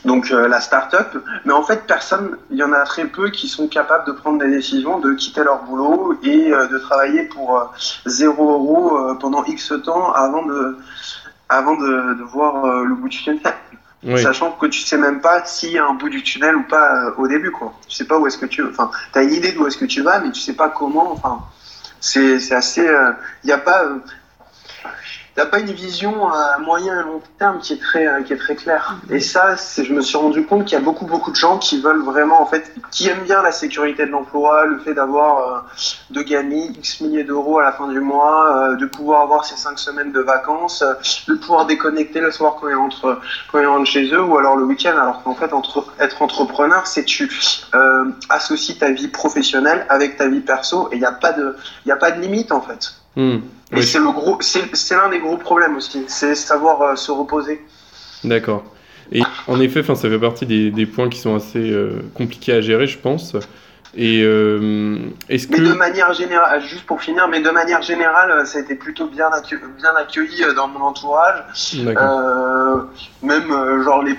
donc 0.05 0.31
euh, 0.31 0.49
la 0.49 0.61
start-up, 0.61 1.17
mais 1.45 1.53
en 1.53 1.63
fait 1.63 1.87
personne, 1.87 2.37
il 2.51 2.57
y 2.57 2.63
en 2.63 2.73
a 2.73 2.85
très 2.85 3.05
peu 3.05 3.31
qui 3.31 3.49
sont 3.49 3.69
capables 3.69 4.07
de 4.07 4.13
prendre 4.13 4.39
des 4.39 4.51
décisions, 4.51 4.99
de 4.99 5.13
quitter 5.13 5.45
leur 5.45 5.63
boulot 5.65 6.19
et 6.23 6.53
euh, 6.53 6.67
de 6.69 6.79
travailler 6.79 7.25
pour 7.25 7.73
zéro 8.07 8.53
euro 8.53 9.15
pendant 9.17 9.45
X 9.45 9.75
temps 9.85 10.13
avant 10.13 10.45
de 10.47 10.79
avant 11.49 11.77
de, 11.77 12.15
de 12.15 12.23
voir 12.23 12.67
le 12.83 12.95
bout 12.95 13.09
du 13.09 13.23
tunnel. 13.23 13.41
Sachant 14.17 14.53
que 14.53 14.67
tu 14.67 14.81
sais 14.81 14.99
même 14.99 15.21
pas 15.21 15.45
s'il 15.45 15.73
y 15.73 15.79
a 15.79 15.85
un 15.87 15.95
bout 15.95 16.09
du 16.09 16.23
tunnel 16.23 16.57
ou 16.57 16.63
pas 16.65 17.13
au 17.17 17.27
début, 17.27 17.51
quoi. 17.51 17.73
Tu 17.89 17.95
sais 17.95 18.07
pas 18.07 18.19
où 18.19 18.27
est-ce 18.27 18.39
que 18.39 18.47
tu, 18.47 18.63
enfin, 18.67 18.91
t'as 19.13 19.23
une 19.23 19.33
idée 19.33 19.53
d'où 19.53 19.67
est-ce 19.67 19.79
que 19.79 19.87
tu 19.87 20.03
vas, 20.03 20.19
mais 20.21 20.31
tu 20.31 20.41
sais 20.41 20.55
pas 20.55 20.69
comment. 20.69 21.13
Enfin, 21.13 21.41
c'est 22.01 22.39
c'est 22.39 22.55
assez, 22.55 22.83
il 22.83 23.47
n'y 23.47 23.53
a 23.53 23.59
pas 23.59 23.83
t'as 25.35 25.47
pas 25.47 25.59
une 25.59 25.73
vision 25.73 26.29
à 26.29 26.59
moyen 26.59 27.01
et 27.01 27.03
long 27.05 27.21
terme 27.39 27.59
qui 27.59 27.73
est 27.73 27.81
très 27.81 28.07
euh, 28.07 28.23
qui 28.23 28.33
est 28.33 28.37
très 28.37 28.55
claire. 28.55 28.97
Et 29.11 29.21
ça, 29.21 29.57
je 29.57 29.93
me 29.93 30.01
suis 30.01 30.17
rendu 30.17 30.47
compte 30.47 30.65
qu'il 30.65 30.79
y 30.79 30.81
a 30.81 30.85
beaucoup 30.85 31.07
beaucoup 31.07 31.31
de 31.31 31.37
gens 31.37 31.59
qui 31.59 31.81
veulent 31.81 32.03
vraiment 32.03 32.41
en 32.41 32.47
fait, 32.47 32.73
qui 32.91 33.09
aiment 33.09 33.25
bien 33.25 33.43
la 33.43 33.53
sécurité 33.53 34.07
de 34.07 34.11
l'emploi, 34.11 34.65
le 34.67 34.79
fait 34.79 34.95
d'avoir 34.95 35.39
euh, 35.39 35.61
de 36.11 36.23
gagner 36.23 36.67
x 36.67 37.01
milliers 37.01 37.25
d'euros 37.25 37.59
à 37.59 37.65
la 37.65 37.73
fin 37.73 37.89
du 37.89 38.01
mois, 38.01 38.57
euh, 38.57 38.77
de 38.77 38.87
pouvoir 38.87 39.23
avoir 39.23 39.45
ces 39.45 39.57
cinq 39.57 39.79
semaines 39.79 40.13
de 40.13 40.21
vacances, 40.21 40.85
de 41.29 41.35
pouvoir 41.35 41.67
déconnecter 41.67 42.21
le 42.21 42.31
soir 42.31 42.57
quand 42.61 42.69
ils 42.69 42.75
rentrent 42.75 43.21
quand 43.51 43.59
ils 43.59 43.67
rentrent 43.67 43.91
chez 43.91 44.13
eux 44.13 44.23
ou 44.23 44.39
alors 44.39 44.57
le 44.57 44.65
week-end. 44.65 44.97
Alors 44.97 45.23
qu'en 45.23 45.35
fait, 45.35 45.53
entre, 45.53 45.87
être 45.99 46.23
entrepreneur, 46.23 46.87
c'est 46.87 47.05
tu 47.05 47.31
associes 48.29 48.79
ta 48.79 48.91
vie 48.91 49.09
professionnelle 49.09 49.87
avec 49.89 50.17
ta 50.17 50.29
vie 50.29 50.41
perso 50.41 50.89
et 50.93 50.97
il 50.97 51.01
n'y 51.01 51.07
a 51.07 51.13
pas 51.13 51.33
de 51.33 51.57
il 51.85 51.89
y 51.89 51.93
a 51.93 51.97
pas 51.97 52.13
de 52.13 52.21
limite 52.21 52.53
en 52.53 52.61
fait. 52.61 53.04
Hmm. 53.17 53.39
Et 53.73 53.83
c'est 53.83 53.99
le 53.99 54.13
gros, 54.13 54.39
c'est 54.41 54.97
l'un 54.97 55.09
des 55.09 55.19
gros 55.19 55.37
problèmes 55.37 55.77
aussi, 55.77 56.05
c'est 56.07 56.35
savoir 56.35 56.83
euh, 56.83 56.97
se 56.97 57.11
reposer. 57.11 57.65
D'accord. 58.23 58.65
Et 59.13 59.23
en 59.47 59.61
effet, 59.61 59.83
ça 59.83 59.95
fait 59.95 60.19
partie 60.19 60.47
des, 60.47 60.71
des, 60.71 60.87
points 60.87 61.09
qui 61.09 61.19
sont 61.19 61.37
assez 61.37 61.71
euh, 61.71 62.03
compliqués 62.15 62.53
à 62.53 62.61
gérer, 62.61 62.87
je 62.87 62.99
pense. 62.99 63.37
Et 63.97 64.23
euh, 64.23 64.99
est-ce 65.29 65.47
que. 65.47 65.61
Mais 65.61 65.69
de 65.69 65.75
manière 65.75 66.13
générale, 66.15 66.63
juste 66.63 66.85
pour 66.85 67.01
finir, 67.01 67.29
mais 67.29 67.41
de 67.41 67.51
manière 67.51 67.83
générale, 67.83 68.45
ça 68.47 68.59
a 68.59 68.63
été 68.63 68.75
plutôt 68.75 69.07
bien, 69.07 69.29
accueilli, 69.29 69.63
bien 69.79 69.95
accueilli 69.95 70.43
dans 70.57 70.67
mon 70.69 70.81
entourage. 70.81 71.45
Euh, 71.77 72.83
même 73.23 73.83
genre 73.83 74.03
les. 74.03 74.17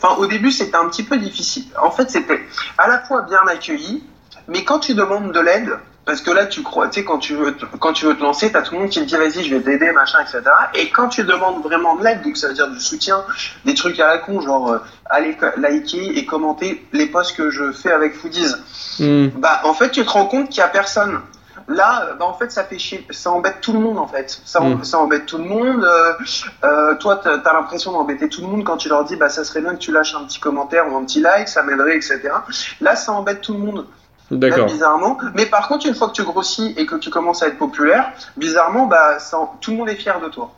Enfin, 0.00 0.16
au 0.16 0.26
début, 0.26 0.50
c'était 0.50 0.76
un 0.76 0.88
petit 0.88 1.02
peu 1.02 1.18
difficile. 1.18 1.64
En 1.82 1.90
fait, 1.90 2.08
c'était 2.10 2.40
à 2.78 2.88
la 2.88 3.00
fois 3.00 3.22
bien 3.22 3.40
accueilli, 3.48 4.02
mais 4.48 4.64
quand 4.64 4.78
tu 4.78 4.94
demandes 4.94 5.32
de 5.32 5.40
l'aide, 5.40 5.78
parce 6.04 6.20
que 6.20 6.32
là, 6.32 6.46
tu 6.46 6.62
crois, 6.62 6.88
tu 6.88 7.00
sais, 7.00 7.04
quand 7.04 7.18
tu 7.18 7.34
veux, 7.34 7.54
te, 7.54 7.64
quand 7.64 7.92
tu 7.92 8.06
veux 8.06 8.16
te 8.16 8.22
lancer, 8.22 8.50
t'as 8.50 8.62
tout 8.62 8.74
le 8.74 8.80
monde 8.80 8.90
qui 8.90 9.00
te 9.00 9.04
dit 9.04 9.16
vas-y, 9.16 9.44
je 9.44 9.54
vais 9.54 9.62
t'aider, 9.62 9.92
machin, 9.92 10.18
etc. 10.20 10.42
Et 10.74 10.88
quand 10.90 11.08
tu 11.08 11.22
demandes 11.22 11.62
vraiment 11.62 11.94
de 11.94 12.02
l'aide, 12.02 12.22
donc 12.22 12.36
ça 12.36 12.48
veut 12.48 12.54
dire 12.54 12.68
du 12.68 12.80
soutien, 12.80 13.24
des 13.64 13.74
trucs 13.74 14.00
à 14.00 14.08
la 14.08 14.18
con, 14.18 14.40
genre 14.40 14.72
euh, 14.72 14.78
aller 15.06 15.36
liker 15.58 16.18
et 16.18 16.26
commenter 16.26 16.84
les 16.92 17.06
posts 17.06 17.36
que 17.36 17.50
je 17.50 17.70
fais 17.70 17.92
avec 17.92 18.16
Foodies, 18.16 18.54
hmm. 18.98 19.28
bah 19.38 19.60
en 19.64 19.74
fait, 19.74 19.90
tu 19.90 20.04
te 20.04 20.10
rends 20.10 20.26
compte 20.26 20.48
qu'il 20.48 20.58
y 20.58 20.62
a 20.62 20.68
personne. 20.68 21.20
Là, 21.68 22.08
bah, 22.18 22.24
en 22.24 22.34
fait, 22.34 22.50
ça 22.50 22.64
fait 22.64 22.78
chier, 22.78 23.06
ça 23.10 23.30
embête 23.30 23.60
tout 23.60 23.72
le 23.72 23.78
monde 23.78 23.98
en 23.98 24.08
fait. 24.08 24.42
Ça, 24.44 24.60
hmm. 24.60 24.82
ça 24.82 24.98
embête 24.98 25.26
tout 25.26 25.38
le 25.38 25.44
monde. 25.44 25.84
Euh, 25.84 26.12
euh, 26.64 26.96
toi, 26.96 27.20
t'as 27.22 27.38
as, 27.38 27.52
l'impression 27.52 27.92
d'embêter 27.92 28.28
tout 28.28 28.40
le 28.40 28.48
monde 28.48 28.64
quand 28.64 28.76
tu 28.76 28.88
leur 28.88 29.04
dis 29.04 29.14
bah 29.14 29.28
ça 29.28 29.44
serait 29.44 29.60
bien 29.60 29.74
que 29.74 29.78
tu 29.78 29.92
lâches 29.92 30.16
un 30.16 30.24
petit 30.24 30.40
commentaire 30.40 30.92
ou 30.92 30.96
un 30.96 31.04
petit 31.04 31.20
like, 31.20 31.46
ça 31.46 31.62
m'aiderait, 31.62 31.94
etc. 31.94 32.20
Là, 32.80 32.96
ça 32.96 33.12
embête 33.12 33.40
tout 33.40 33.52
le 33.52 33.60
monde. 33.60 33.86
D'accord. 34.30 34.66
Bizarrement. 34.66 35.18
Mais 35.34 35.46
par 35.46 35.68
contre, 35.68 35.86
une 35.86 35.94
fois 35.94 36.08
que 36.08 36.14
tu 36.14 36.22
grossis 36.22 36.74
et 36.78 36.86
que 36.86 36.96
tu 36.96 37.10
commences 37.10 37.42
à 37.42 37.48
être 37.48 37.58
populaire, 37.58 38.12
bizarrement, 38.36 38.86
bah, 38.86 39.18
tout 39.60 39.72
le 39.72 39.76
monde 39.76 39.88
est 39.88 39.96
fier 39.96 40.20
de 40.20 40.28
toi. 40.28 40.52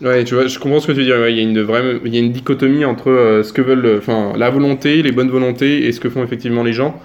Ouais, 0.00 0.24
tu 0.24 0.34
vois, 0.34 0.46
je 0.46 0.58
comprends 0.58 0.80
ce 0.80 0.86
que 0.86 0.92
tu 0.92 0.98
veux 0.98 1.04
dire. 1.04 1.28
il 1.28 1.36
y 1.36 1.40
a 1.40 1.42
une 1.42 1.60
vraie, 1.60 2.00
il 2.04 2.14
y 2.14 2.16
a 2.16 2.20
une 2.20 2.32
dichotomie 2.32 2.84
entre 2.84 3.10
euh, 3.10 3.42
ce 3.42 3.52
que 3.52 3.60
veulent, 3.60 3.98
enfin, 3.98 4.32
la 4.36 4.50
volonté, 4.50 5.02
les 5.02 5.12
bonnes 5.12 5.30
volontés 5.30 5.86
et 5.86 5.92
ce 5.92 6.00
que 6.00 6.08
font 6.08 6.22
effectivement 6.24 6.62
les 6.62 6.72
gens. 6.72 7.00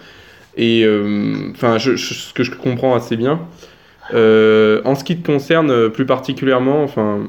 Et 0.56 0.84
euh, 0.84 1.52
enfin, 1.52 1.78
ce 1.80 2.34
que 2.34 2.44
je 2.44 2.52
comprends 2.52 2.96
assez 2.96 3.16
bien. 3.16 3.42
Euh, 4.14 4.82
en 4.86 4.96
ce 4.96 5.04
qui 5.04 5.18
te 5.18 5.26
concerne 5.26 5.90
plus 5.90 6.06
particulièrement, 6.06 6.82
enfin, 6.84 7.28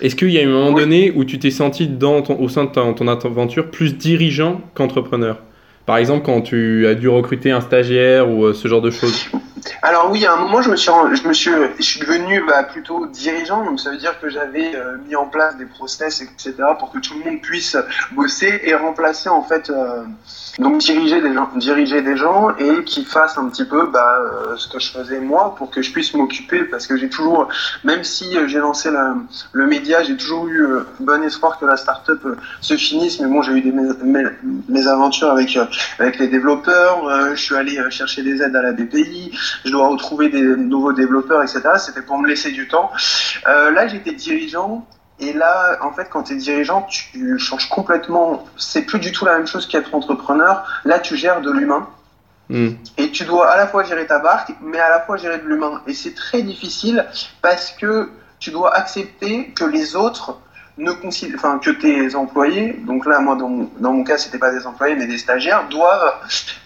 est-ce 0.00 0.16
qu'il 0.16 0.30
y 0.30 0.38
a 0.38 0.42
un 0.42 0.46
moment 0.46 0.72
donné 0.72 1.12
où 1.14 1.24
tu 1.24 1.38
t'es 1.38 1.50
senti 1.50 1.88
dans 1.88 2.22
au 2.22 2.48
sein 2.48 2.64
de 2.64 2.70
ton 2.70 3.08
aventure 3.08 3.70
plus 3.70 3.96
dirigeant 3.96 4.60
qu'entrepreneur? 4.74 5.38
Par 5.86 5.98
exemple, 5.98 6.24
quand 6.24 6.40
tu 6.40 6.86
as 6.86 6.94
dû 6.94 7.08
recruter 7.08 7.50
un 7.50 7.60
stagiaire 7.60 8.30
ou 8.30 8.44
euh, 8.44 8.54
ce 8.54 8.68
genre 8.68 8.82
de 8.82 8.90
choses 8.90 9.28
alors 9.84 10.10
oui, 10.10 10.24
à 10.24 10.32
un 10.32 10.36
moment, 10.36 10.62
je 10.62 10.70
me 10.70 10.76
suis, 10.76 10.90
je 11.12 11.28
me 11.28 11.34
suis, 11.34 11.50
je 11.78 11.82
suis 11.82 12.00
devenu 12.00 12.42
bah, 12.46 12.62
plutôt 12.62 13.04
dirigeant, 13.04 13.62
donc 13.66 13.78
ça 13.78 13.90
veut 13.90 13.98
dire 13.98 14.18
que 14.18 14.30
j'avais 14.30 14.74
euh, 14.74 14.96
mis 15.06 15.14
en 15.14 15.26
place 15.26 15.58
des 15.58 15.66
process, 15.66 16.22
etc., 16.22 16.54
pour 16.78 16.90
que 16.90 16.98
tout 17.00 17.12
le 17.18 17.30
monde 17.30 17.42
puisse 17.42 17.76
bosser 18.12 18.62
et 18.64 18.74
remplacer 18.74 19.28
en 19.28 19.42
fait 19.42 19.68
euh, 19.68 20.04
donc 20.58 20.78
diriger 20.78 21.20
des 21.20 21.34
gens, 21.34 21.48
diriger 21.56 22.02
des 22.02 22.16
gens 22.16 22.54
et 22.56 22.84
qui 22.84 23.04
fassent 23.04 23.38
un 23.38 23.48
petit 23.48 23.64
peu 23.64 23.86
bah, 23.86 24.18
euh, 24.20 24.56
ce 24.56 24.68
que 24.68 24.78
je 24.78 24.90
faisais 24.90 25.18
moi 25.18 25.54
pour 25.56 25.70
que 25.70 25.82
je 25.82 25.90
puisse 25.90 26.14
m'occuper 26.14 26.64
parce 26.64 26.86
que 26.86 26.96
j'ai 26.96 27.08
toujours, 27.08 27.48
même 27.82 28.04
si 28.04 28.36
euh, 28.36 28.46
j'ai 28.46 28.58
lancé 28.58 28.90
le 29.52 29.66
média, 29.66 30.02
j'ai 30.04 30.16
toujours 30.16 30.46
eu 30.46 30.62
euh, 30.62 30.86
bon 31.00 31.22
espoir 31.24 31.58
que 31.58 31.66
la 31.66 31.76
startup 31.76 32.20
se 32.60 32.76
finisse. 32.76 33.18
Mais 33.20 33.26
bon, 33.26 33.42
j'ai 33.42 33.52
eu 33.52 33.62
des, 33.62 33.72
mes, 33.72 34.86
aventures 34.86 35.30
avec 35.30 35.58
avec 35.98 36.18
les 36.18 36.28
développeurs. 36.28 37.34
je 37.34 37.40
suis 37.40 37.56
allé 37.56 37.78
chercher 37.90 38.22
des 38.22 38.42
aides 38.42 38.54
à 38.54 38.62
la 38.62 38.72
BPI. 38.72 39.32
Dois 39.74 39.88
retrouver 39.88 40.28
des 40.30 40.42
nouveaux 40.42 40.92
développeurs, 40.92 41.42
etc. 41.42 41.60
C'était 41.78 42.02
pour 42.02 42.18
me 42.18 42.26
laisser 42.26 42.50
du 42.50 42.66
temps. 42.68 42.90
là, 43.44 43.86
j'étais 43.86 44.12
dirigeant 44.12 44.86
et 45.20 45.32
là, 45.32 45.78
en 45.82 45.92
fait, 45.92 46.08
quand 46.10 46.24
tu 46.24 46.32
es 46.32 46.36
dirigeant, 46.36 46.82
tu 46.82 47.38
changes 47.38 47.68
complètement. 47.68 48.44
C'est 48.56 48.82
plus 48.82 48.98
du 48.98 49.12
tout 49.12 49.24
la 49.24 49.36
même 49.36 49.46
chose 49.46 49.66
qu'être 49.66 49.94
entrepreneur. 49.94 50.66
Là, 50.84 50.98
tu 50.98 51.16
gères 51.16 51.40
de 51.40 51.50
l'humain. 51.50 51.88
Hmm. 52.50 52.70
Et 52.98 53.10
tu 53.10 53.24
dois 53.24 53.48
à 53.48 53.56
la 53.56 53.66
fois 53.66 53.84
gérer 53.84 54.06
ta 54.06 54.18
barque, 54.18 54.52
mais 54.60 54.78
à 54.78 54.90
la 54.90 55.00
fois 55.00 55.16
gérer 55.16 55.38
de 55.38 55.44
l'humain. 55.44 55.82
Et 55.86 55.94
c'est 55.94 56.14
très 56.14 56.42
difficile 56.42 57.06
parce 57.42 57.70
que 57.70 58.10
tu 58.38 58.50
dois 58.50 58.74
accepter 58.74 59.50
que 59.52 59.64
les 59.64 59.96
autres 59.96 60.38
ne 60.76 60.90
enfin, 61.36 61.58
que 61.58 61.70
tes 61.70 62.14
employés, 62.16 62.72
donc 62.84 63.06
là, 63.06 63.20
moi, 63.20 63.36
dans 63.36 63.48
mon, 63.48 63.70
dans 63.78 63.92
mon 63.92 64.02
cas, 64.02 64.18
c'était 64.18 64.38
pas 64.38 64.50
des 64.50 64.66
employés, 64.66 64.96
mais 64.96 65.06
des 65.06 65.18
stagiaires, 65.18 65.68
doivent, 65.68 66.14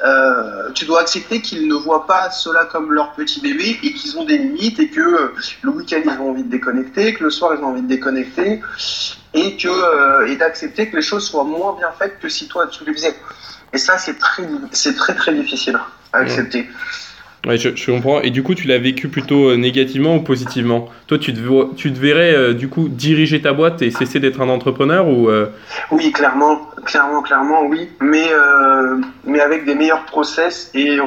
euh, 0.02 0.70
tu 0.72 0.86
dois 0.86 1.02
accepter 1.02 1.42
qu'ils 1.42 1.68
ne 1.68 1.74
voient 1.74 2.06
pas 2.06 2.30
cela 2.30 2.64
comme 2.64 2.92
leur 2.92 3.12
petit 3.12 3.40
bébé 3.40 3.78
et 3.82 3.92
qu'ils 3.92 4.18
ont 4.18 4.24
des 4.24 4.38
limites 4.38 4.80
et 4.80 4.88
que 4.88 5.00
euh, 5.00 5.34
le 5.62 5.70
week-end, 5.70 6.00
ils 6.02 6.20
ont 6.20 6.30
envie 6.30 6.42
de 6.42 6.50
déconnecter, 6.50 7.14
que 7.14 7.24
le 7.24 7.30
soir, 7.30 7.54
ils 7.58 7.62
ont 7.62 7.68
envie 7.68 7.82
de 7.82 7.88
déconnecter 7.88 8.62
et 9.34 9.56
que, 9.58 9.68
euh, 9.68 10.26
et 10.26 10.36
d'accepter 10.36 10.88
que 10.88 10.96
les 10.96 11.02
choses 11.02 11.28
soient 11.28 11.44
moins 11.44 11.76
bien 11.76 11.92
faites 11.98 12.18
que 12.18 12.30
si 12.30 12.48
toi, 12.48 12.66
tu 12.66 12.84
le 12.86 12.94
faisais. 12.94 13.14
Et 13.74 13.78
ça, 13.78 13.98
c'est 13.98 14.18
très, 14.18 14.44
c'est 14.72 14.96
très, 14.96 15.14
très 15.14 15.34
difficile 15.34 15.78
à 16.14 16.18
accepter. 16.18 16.66
Ouais, 17.48 17.56
je, 17.56 17.90
comprends. 17.90 18.20
Et 18.20 18.30
du 18.30 18.42
coup, 18.42 18.54
tu 18.54 18.68
l'as 18.68 18.76
vécu 18.76 19.08
plutôt 19.08 19.48
euh, 19.48 19.56
négativement 19.56 20.16
ou 20.16 20.20
positivement? 20.20 20.90
Toi, 21.06 21.18
tu 21.18 21.32
te, 21.32 21.98
verrais 21.98 22.34
euh, 22.34 22.52
du 22.52 22.68
coup 22.68 22.90
diriger 22.90 23.40
ta 23.40 23.54
boîte 23.54 23.80
et 23.80 23.90
cesser 23.90 24.20
d'être 24.20 24.42
un 24.42 24.50
entrepreneur 24.50 25.08
ou 25.08 25.30
euh? 25.30 25.46
Oui, 25.90 26.12
clairement, 26.12 26.60
clairement, 26.84 27.22
clairement, 27.22 27.62
oui. 27.64 27.88
Mais, 28.02 28.26
mais 29.24 29.40
avec 29.40 29.64
des 29.64 29.74
meilleurs 29.74 30.04
process 30.04 30.70
et, 30.74 30.98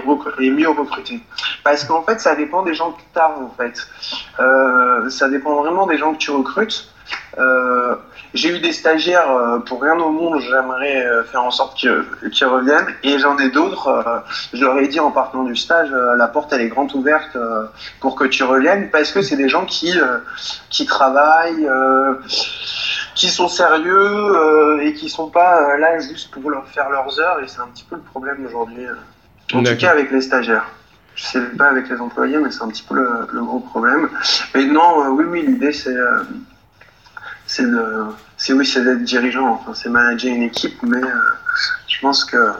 mieux 0.49 0.69
recruter. 0.69 1.19
Parce 1.63 1.83
qu'en 1.83 2.01
fait, 2.01 2.19
ça 2.19 2.35
dépend 2.35 2.63
des 2.63 2.73
gens 2.73 2.91
que 2.93 3.01
tu 3.13 3.19
as, 3.19 3.29
en 3.29 3.53
fait. 3.55 5.11
ça 5.11 5.29
dépend 5.29 5.61
vraiment 5.61 5.85
des 5.85 5.97
gens 5.99 6.13
que 6.13 6.17
tu 6.17 6.31
recrutes. 6.31 6.91
J'ai 8.33 8.55
eu 8.55 8.59
des 8.59 8.71
stagiaires, 8.71 9.61
pour 9.67 9.81
rien 9.81 9.99
au 9.99 10.09
monde, 10.09 10.39
j'aimerais 10.39 11.05
faire 11.31 11.43
en 11.43 11.51
sorte 11.51 11.77
qu'ils 11.77 12.47
reviennent. 12.47 12.87
Et 13.03 13.19
j'en 13.19 13.37
ai 13.37 13.49
d'autres, 13.49 14.23
je 14.53 14.63
leur 14.63 14.77
ai 14.79 14.87
dit 14.87 14.99
en 14.99 15.11
partant 15.11 15.43
du 15.43 15.55
stage, 15.55 15.89
la 15.91 16.27
porte 16.31 16.51
elle 16.53 16.61
est 16.61 16.67
grande 16.67 16.93
ouverte 16.95 17.37
pour 17.99 18.15
que 18.15 18.25
tu 18.25 18.43
reviennes, 18.43 18.89
parce 18.89 19.11
que 19.11 19.21
c'est 19.21 19.35
des 19.35 19.49
gens 19.49 19.65
qui, 19.65 19.93
qui 20.69 20.85
travaillent, 20.85 21.67
qui 23.15 23.29
sont 23.29 23.47
sérieux 23.47 24.79
et 24.81 24.93
qui 24.93 25.09
sont 25.09 25.29
pas 25.29 25.77
là 25.77 25.99
juste 25.99 26.31
pour 26.31 26.49
leur 26.49 26.67
faire 26.67 26.89
leurs 26.89 27.19
heures. 27.19 27.39
Et 27.43 27.47
c'est 27.47 27.61
un 27.61 27.67
petit 27.67 27.85
peu 27.89 27.95
le 27.95 28.01
problème 28.01 28.45
aujourd'hui, 28.45 28.85
en 29.53 29.63
tout 29.63 29.75
cas 29.77 29.91
avec 29.91 30.11
les 30.11 30.21
stagiaires. 30.21 30.67
Je 31.15 31.25
sais 31.25 31.41
pas 31.57 31.67
avec 31.67 31.89
les 31.89 31.99
employés, 31.99 32.37
mais 32.37 32.51
c'est 32.51 32.63
un 32.63 32.69
petit 32.69 32.83
peu 32.83 32.95
le, 32.95 33.27
le, 33.31 33.43
gros 33.43 33.59
problème. 33.59 34.09
Mais 34.55 34.65
non, 34.65 35.09
oui, 35.09 35.25
oui, 35.27 35.45
l'idée 35.45 35.73
c'est 35.73 35.97
c'est 37.45 37.65
c'est 38.41 38.53
oui, 38.53 38.65
c'est 38.65 38.83
d'être 38.83 39.03
dirigeant, 39.03 39.49
enfin, 39.49 39.73
c'est 39.75 39.89
manager 39.89 40.33
une 40.33 40.41
équipe, 40.43 40.81
mais 40.81 40.97
euh, 40.97 41.15
je 41.87 41.99
pense 41.99 42.25
que 42.25 42.53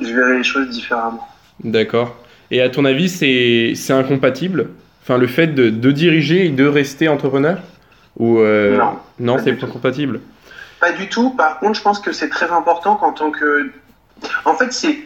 je 0.00 0.12
verrai 0.12 0.36
les 0.36 0.44
choses 0.44 0.68
différemment. 0.68 1.26
D'accord. 1.64 2.14
Et 2.50 2.62
à 2.62 2.68
ton 2.68 2.84
avis, 2.84 3.08
c'est 3.08 3.92
incompatible? 3.92 4.70
Enfin, 5.02 5.18
le 5.18 5.26
fait 5.26 5.48
de, 5.48 5.70
de, 5.70 5.90
diriger 5.92 6.46
et 6.46 6.50
de 6.50 6.66
rester 6.66 7.08
entrepreneur? 7.08 7.58
Ou 8.18 8.40
euh, 8.40 8.76
Non. 8.76 8.98
Non, 9.20 9.36
c'est 9.42 9.52
pas 9.54 9.66
compatible 9.66 10.20
Pas 10.80 10.92
du 10.92 11.08
tout. 11.08 11.30
Par 11.30 11.58
contre, 11.60 11.78
je 11.78 11.82
pense 11.82 12.00
que 12.00 12.12
c'est 12.12 12.28
très 12.28 12.50
important 12.50 12.96
qu'en 12.96 13.12
tant 13.12 13.30
que. 13.30 13.70
En 14.44 14.54
fait, 14.54 14.72
c'est 14.72 14.98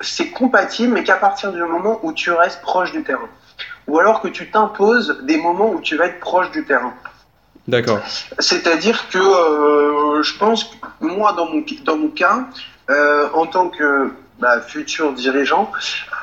c'est 0.00 0.30
compatible, 0.30 0.92
mais 0.92 1.04
qu'à 1.04 1.16
partir 1.16 1.52
du 1.52 1.62
moment 1.62 2.00
où 2.02 2.12
tu 2.12 2.32
restes 2.32 2.60
proche 2.62 2.92
du 2.92 3.02
terrain. 3.02 3.28
Ou 3.86 3.98
alors 3.98 4.20
que 4.20 4.28
tu 4.28 4.50
t'imposes 4.50 5.20
des 5.22 5.36
moments 5.36 5.70
où 5.70 5.80
tu 5.80 5.96
vas 5.96 6.06
être 6.06 6.20
proche 6.20 6.50
du 6.50 6.64
terrain. 6.64 6.94
D'accord. 7.68 8.00
C'est-à-dire 8.38 9.08
que 9.10 9.18
euh, 9.18 10.22
je 10.22 10.36
pense 10.36 10.64
que 10.64 10.76
moi, 11.00 11.32
dans 11.32 11.46
mon, 11.46 11.64
dans 11.84 11.96
mon 11.96 12.08
cas, 12.08 12.48
euh, 12.90 13.28
en 13.34 13.46
tant 13.46 13.68
que 13.68 14.10
bah, 14.40 14.60
futur 14.60 15.12
dirigeant, 15.12 15.70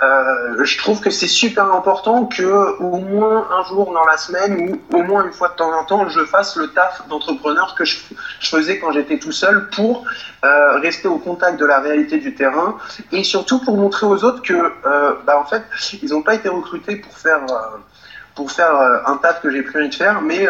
euh, 0.04 0.64
je 0.64 0.78
trouve 0.78 1.00
que 1.00 1.10
c'est 1.10 1.28
super 1.28 1.72
important 1.74 2.26
que 2.26 2.80
au 2.80 2.98
moins 2.98 3.48
un 3.52 3.64
jour 3.64 3.94
dans 3.94 4.06
la 4.06 4.18
semaine 4.18 4.80
ou 4.92 4.98
au 4.98 5.04
moins 5.04 5.26
une 5.26 5.34
fois 5.34 5.50
de 5.50 5.56
temps 5.56 5.72
en 5.72 5.84
temps, 5.86 6.08
je 6.10 6.24
fasse 6.26 6.56
le 6.56 6.68
taf 6.68 7.08
d'entrepreneur 7.08 7.76
que 7.76 7.86
je, 7.86 7.98
faisais 8.42 8.80
quand 8.80 8.92
j'étais 8.92 9.20
tout 9.20 9.32
seul 9.32 9.70
pour 9.70 10.06
rester 10.82 11.08
au 11.08 11.18
contact 11.18 11.60
de 11.60 11.66
la 11.66 11.80
réalité 11.80 12.18
du 12.18 12.34
terrain 12.34 12.78
et 13.12 13.24
surtout 13.24 13.60
pour 13.60 13.76
montrer 13.76 14.06
aux 14.06 14.24
autres 14.24 14.42
que, 14.42 14.72
bah, 15.26 15.40
en 15.40 15.46
fait, 15.46 15.64
ils 16.02 16.10
n'ont 16.10 16.22
pas 16.22 16.36
été 16.36 16.50
recrutés 16.50 16.96
pour 16.96 17.18
faire 17.18 17.42
pour 18.36 18.52
faire 18.52 18.76
un 19.06 19.18
taf 19.18 19.42
que 19.42 19.50
j'ai 19.50 19.64
plus 19.64 19.80
envie 19.80 19.90
de 19.90 19.96
faire, 19.96 20.22
mais 20.22 20.48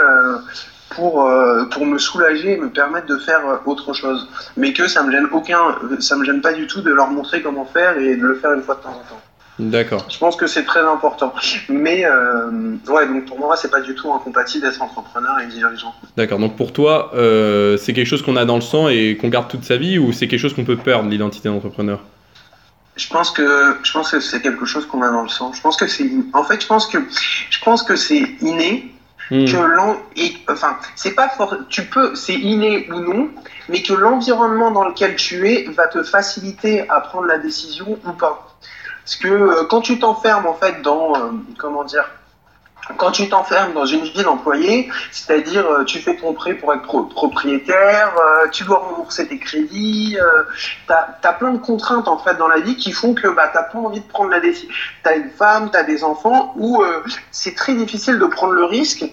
pour, 0.89 1.25
euh, 1.25 1.65
pour 1.65 1.85
me 1.85 1.97
soulager 1.97 2.53
et 2.53 2.57
me 2.57 2.69
permettre 2.69 3.07
de 3.07 3.17
faire 3.17 3.47
euh, 3.47 3.55
autre 3.65 3.93
chose. 3.93 4.27
Mais 4.55 4.73
que 4.73 4.87
ça 4.87 5.03
me 5.03 5.11
gêne 5.11 5.27
aucun, 5.31 5.75
ça 5.99 6.15
me 6.15 6.25
gêne 6.25 6.41
pas 6.41 6.53
du 6.53 6.67
tout 6.67 6.81
de 6.81 6.91
leur 6.91 7.09
montrer 7.09 7.41
comment 7.41 7.65
faire 7.65 7.97
et 7.97 8.15
de 8.15 8.25
le 8.25 8.35
faire 8.35 8.53
une 8.53 8.61
fois 8.61 8.75
de 8.75 8.81
temps 8.81 8.89
en 8.89 9.09
temps. 9.09 9.21
D'accord. 9.59 10.05
Je 10.07 10.19
pense 10.19 10.35
que 10.35 10.45
c'est 10.45 10.63
très 10.63 10.81
important. 10.81 11.33
Mais 11.67 12.05
euh, 12.05 12.75
ouais, 12.87 13.07
donc 13.07 13.25
pour 13.25 13.39
moi, 13.39 13.55
c'est 13.55 13.71
pas 13.71 13.81
du 13.81 13.95
tout 13.95 14.13
incompatible 14.13 14.63
d'être 14.65 14.81
entrepreneur 14.81 15.39
et 15.39 15.47
dirigeant. 15.47 15.95
D'accord. 16.15 16.37
Donc 16.37 16.55
pour 16.55 16.71
toi, 16.73 17.11
c'est 17.13 17.93
quelque 17.93 18.05
chose 18.05 18.21
qu'on 18.21 18.35
a 18.35 18.45
dans 18.45 18.55
le 18.55 18.61
sang 18.61 18.87
et 18.87 19.17
qu'on 19.19 19.29
garde 19.29 19.47
toute 19.47 19.63
sa 19.63 19.77
vie 19.77 19.97
ou 19.97 20.13
c'est 20.13 20.27
quelque 20.27 20.39
chose 20.39 20.53
qu'on 20.53 20.65
peut 20.65 20.77
perdre 20.77 21.09
l'identité 21.09 21.49
d'entrepreneur? 21.49 22.01
Je 22.97 23.07
pense 23.09 23.29
que 23.29 23.77
je 23.83 23.91
pense 23.91 24.11
que 24.11 24.19
c'est 24.19 24.41
quelque 24.41 24.65
chose 24.65 24.85
qu'on 24.87 25.03
a 25.03 25.09
dans 25.09 25.21
le 25.21 25.29
sang. 25.29 25.53
Je 25.53 25.61
pense 25.61 25.77
que 25.77 25.87
c'est 25.87 26.09
en 26.33 26.43
fait 26.43 26.61
je 26.61 26.67
pense 26.67 26.87
que 26.87 26.97
je 27.49 27.59
pense 27.59 27.83
que 27.83 27.95
c'est 27.95 28.23
inné 28.41 28.91
Hmm. 29.29 29.45
Que 29.45 29.57
l'en, 29.57 29.97
enfin, 30.49 30.77
c'est 30.95 31.13
pas 31.13 31.27
fort, 31.27 31.55
tu 31.69 31.83
peux, 31.85 32.15
c'est 32.15 32.33
inné 32.33 32.89
ou 32.91 32.99
non, 32.99 33.29
mais 33.67 33.81
que 33.81 33.93
l'environnement 33.93 34.71
dans 34.71 34.87
lequel 34.87 35.15
tu 35.15 35.49
es 35.49 35.65
va 35.65 35.87
te 35.87 36.01
faciliter 36.03 36.89
à 36.89 37.01
prendre 37.01 37.27
la 37.27 37.37
décision 37.37 37.99
ou 38.05 38.11
pas. 38.13 38.55
Parce 39.03 39.15
que 39.17 39.27
euh, 39.27 39.63
quand 39.69 39.81
tu 39.81 39.99
t'enfermes 39.99 40.47
en 40.47 40.53
fait 40.53 40.81
dans, 40.81 41.15
euh, 41.15 41.31
comment 41.57 41.83
dire, 41.83 42.09
quand 42.97 43.11
tu 43.11 43.27
t'enfermes 43.29 43.73
dans 43.73 43.85
une 43.85 44.03
vie 44.03 44.23
d'employé, 44.23 44.89
c'est-à-dire 45.11 45.65
euh, 45.65 45.83
tu 45.83 45.99
fais 45.99 46.15
ton 46.15 46.33
prêt 46.33 46.53
pour 46.53 46.73
être 46.73 46.85
propriétaire, 47.09 48.13
tu 48.51 48.63
dois 48.63 48.79
rembourser 48.79 49.27
tes 49.27 49.39
crédits, 49.39 50.17
tu 50.87 50.93
as, 50.93 51.33
plein 51.33 51.51
de 51.51 51.57
contraintes 51.57 52.07
en 52.07 52.17
fait 52.17 52.35
dans 52.35 52.47
la 52.47 52.59
vie 52.59 52.77
qui 52.77 52.91
font 52.91 53.13
que 53.13 53.27
bah, 53.27 53.49
tu 53.51 53.57
n'as 53.57 53.63
pas 53.63 53.79
envie 53.79 53.99
de 53.99 54.07
prendre 54.07 54.29
la 54.29 54.39
décision. 54.39 54.69
Tu 55.03 55.09
as 55.09 55.15
une 55.15 55.29
femme, 55.29 55.69
tu 55.71 55.77
as 55.77 55.83
des 55.83 56.03
enfants, 56.03 56.53
où 56.57 56.83
c'est 57.31 57.55
très 57.55 57.73
difficile 57.75 58.19
de 58.19 58.25
prendre 58.25 58.53
le 58.53 58.63
risque 58.63 59.05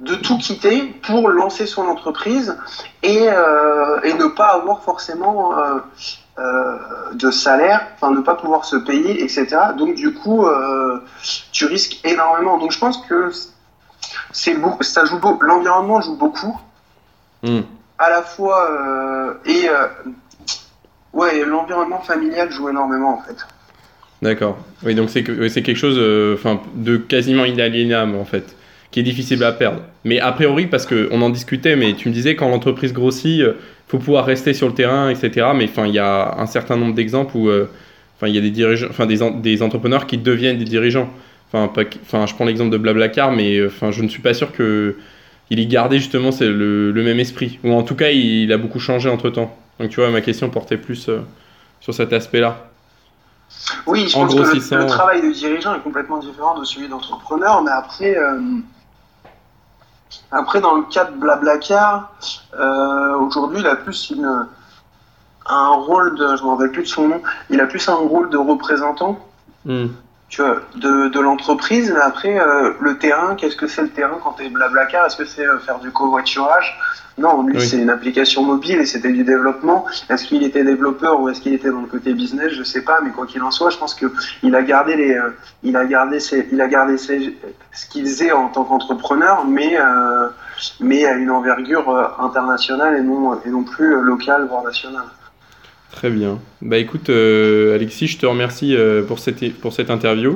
de 0.00 0.14
tout 0.14 0.38
quitter 0.38 0.82
pour 1.06 1.28
lancer 1.28 1.66
son 1.66 1.86
entreprise 1.86 2.56
et, 3.02 3.24
et 3.24 4.14
ne 4.14 4.26
pas 4.28 4.48
avoir 4.48 4.82
forcément 4.82 5.54
euh, 6.38 6.76
de 7.14 7.30
salaire, 7.30 7.88
enfin 7.94 8.10
ne 8.10 8.20
pas 8.20 8.34
pouvoir 8.34 8.66
se 8.66 8.76
payer, 8.76 9.22
etc. 9.24 9.46
Donc 9.78 9.94
du 9.94 10.12
coup, 10.12 10.46
euh, 10.46 11.00
tu 11.56 11.66
risques 11.66 12.00
énormément. 12.04 12.58
Donc 12.58 12.72
je 12.72 12.78
pense 12.78 12.98
que 13.06 13.30
c'est 14.32 14.56
ça 14.82 15.04
joue 15.04 15.18
beaucoup, 15.18 15.42
l'environnement 15.42 16.00
joue 16.00 16.16
beaucoup, 16.16 16.58
hmm. 17.42 17.60
à 17.98 18.10
la 18.10 18.22
fois 18.22 18.70
euh, 18.70 19.34
et 19.46 19.68
ouais, 21.12 21.44
l'environnement 21.44 22.00
familial 22.00 22.50
joue 22.50 22.68
énormément 22.68 23.18
en 23.18 23.22
fait. 23.22 23.46
D'accord. 24.22 24.58
Oui, 24.82 24.94
donc 24.94 25.10
c'est 25.10 25.24
c'est 25.48 25.62
quelque 25.62 25.76
chose, 25.76 25.98
enfin, 26.34 26.60
de 26.74 26.96
quasiment 26.96 27.44
inaliénable 27.44 28.16
en 28.16 28.24
fait 28.24 28.54
qui 28.90 29.00
est 29.00 29.02
difficile 29.02 29.42
à 29.44 29.52
perdre. 29.52 29.82
Mais 30.04 30.20
a 30.20 30.32
priori, 30.32 30.68
parce 30.68 30.86
qu'on 30.86 31.20
en 31.20 31.28
discutait, 31.28 31.76
mais 31.76 31.92
tu 31.94 32.08
me 32.08 32.14
disais 32.14 32.34
quand 32.34 32.48
l'entreprise 32.48 32.94
grossit, 32.94 33.42
faut 33.88 33.98
pouvoir 33.98 34.24
rester 34.24 34.54
sur 34.54 34.68
le 34.68 34.74
terrain, 34.74 35.10
etc. 35.10 35.48
Mais 35.54 35.64
enfin, 35.64 35.86
il 35.86 35.94
y 35.94 35.98
a 35.98 36.34
un 36.38 36.46
certain 36.46 36.76
nombre 36.76 36.94
d'exemples 36.94 37.36
où, 37.36 37.48
euh, 37.48 37.68
enfin, 38.16 38.28
il 38.28 38.34
y 38.34 38.38
a 38.38 38.40
des 38.40 38.50
dirigeants, 38.50 38.88
enfin, 38.90 39.06
des, 39.06 39.18
des, 39.42 39.62
entrepreneurs 39.62 40.06
qui 40.06 40.18
deviennent 40.18 40.58
des 40.58 40.64
dirigeants. 40.64 41.08
Enfin, 41.48 41.68
pas, 41.68 41.82
enfin, 42.02 42.26
je 42.26 42.34
prends 42.34 42.44
l'exemple 42.44 42.70
de 42.70 42.78
Blablacar, 42.78 43.32
mais 43.32 43.56
euh, 43.56 43.68
enfin, 43.68 43.90
je 43.90 44.02
ne 44.02 44.08
suis 44.08 44.22
pas 44.22 44.34
sûr 44.34 44.52
que 44.52 44.96
il 45.48 45.60
ait 45.60 45.66
gardé 45.66 45.98
justement 45.98 46.32
c'est 46.32 46.48
le, 46.48 46.90
le, 46.90 47.02
même 47.04 47.20
esprit. 47.20 47.60
Ou 47.62 47.72
en 47.72 47.84
tout 47.84 47.94
cas, 47.94 48.10
il, 48.10 48.52
a 48.52 48.58
beaucoup 48.58 48.80
changé 48.80 49.08
entre 49.08 49.30
temps. 49.30 49.56
Donc, 49.78 49.90
tu 49.90 50.00
vois, 50.00 50.10
ma 50.10 50.20
question 50.20 50.50
portait 50.50 50.76
plus 50.76 51.08
euh, 51.08 51.20
sur 51.80 51.94
cet 51.94 52.12
aspect-là. 52.12 52.66
Oui, 53.86 54.08
je 54.08 54.14
pense 54.14 54.34
que 54.34 54.74
le, 54.74 54.86
travail 54.86 55.22
de 55.22 55.30
dirigeant 55.30 55.74
est 55.76 55.80
complètement 55.80 56.18
différent 56.18 56.58
de 56.58 56.64
celui 56.64 56.88
d'entrepreneur, 56.88 57.62
mais 57.62 57.70
après, 57.70 58.16
après, 60.30 60.60
dans 60.60 60.74
le 60.74 60.82
cas 60.84 61.04
de 61.04 61.16
Blablacar, 61.16 62.12
euh, 62.58 63.16
aujourd'hui, 63.18 63.60
il 63.60 63.66
a 63.66 63.76
plus 63.76 64.10
une, 64.10 64.46
un 65.46 65.68
rôle 65.68 66.16
de, 66.18 66.36
je 66.36 66.42
me 66.42 66.48
rappelle 66.48 66.72
plus 66.72 66.82
de 66.82 66.88
son 66.88 67.08
nom, 67.08 67.22
il 67.50 67.60
a 67.60 67.66
plus 67.66 67.88
un 67.88 67.94
rôle 67.94 68.30
de 68.30 68.36
représentant. 68.36 69.18
Hmm. 69.64 69.86
Tu 70.28 70.42
vois, 70.42 70.56
de, 70.74 71.08
de 71.08 71.20
l'entreprise, 71.20 71.92
mais 71.92 72.00
après, 72.00 72.36
euh, 72.38 72.72
le 72.80 72.98
terrain, 72.98 73.36
qu'est-ce 73.36 73.54
que 73.54 73.68
c'est 73.68 73.82
le 73.82 73.90
terrain 73.90 74.18
quand 74.22 74.32
tu 74.32 74.44
es 74.44 74.48
Blablacar? 74.48 75.06
Est-ce 75.06 75.16
que 75.16 75.24
c'est 75.24 75.46
euh, 75.46 75.58
faire 75.60 75.78
du 75.78 75.92
covoiturage? 75.92 76.76
Non, 77.16 77.42
lui, 77.42 77.62
c'est 77.62 77.78
une 77.78 77.88
application 77.88 78.42
mobile 78.42 78.78
et 78.78 78.84
c'était 78.84 79.12
du 79.12 79.24
développement. 79.24 79.86
Est-ce 80.10 80.26
qu'il 80.26 80.42
était 80.42 80.64
développeur 80.64 81.18
ou 81.20 81.30
est-ce 81.30 81.40
qu'il 81.40 81.54
était 81.54 81.70
dans 81.70 81.80
le 81.80 81.86
côté 81.86 82.12
business? 82.12 82.52
Je 82.52 82.62
sais 82.62 82.82
pas, 82.82 83.00
mais 83.02 83.10
quoi 83.10 83.24
qu'il 83.26 83.42
en 83.42 83.50
soit, 83.50 83.70
je 83.70 83.78
pense 83.78 83.94
que 83.94 84.06
il 84.42 84.54
a 84.54 84.62
gardé 84.62 84.96
les, 84.96 85.14
euh, 85.14 85.30
il 85.62 85.76
a 85.76 85.86
gardé 85.86 86.20
ses, 86.20 86.46
il 86.52 86.60
a 86.60 86.66
gardé 86.66 86.98
ses, 86.98 87.38
ce 87.72 87.86
qu'il 87.86 88.04
faisait 88.04 88.32
en 88.32 88.48
tant 88.48 88.64
qu'entrepreneur, 88.64 89.46
mais 89.46 89.78
euh, 89.80 90.28
mais 90.80 91.06
à 91.06 91.14
une 91.14 91.30
envergure 91.30 91.88
internationale 92.18 92.96
et 92.96 93.02
non 93.02 93.40
et 93.46 93.48
non 93.48 93.62
plus 93.62 93.98
locale 94.02 94.46
voire 94.46 94.64
nationale. 94.64 95.06
Très 95.90 96.10
bien. 96.10 96.40
Bah 96.62 96.78
écoute, 96.78 97.08
Alexis, 97.08 98.06
je 98.06 98.18
te 98.18 98.26
remercie 98.26 98.76
pour 99.06 99.18
cette 99.18 99.54
pour 99.54 99.72
cette 99.72 99.90
interview. 99.90 100.24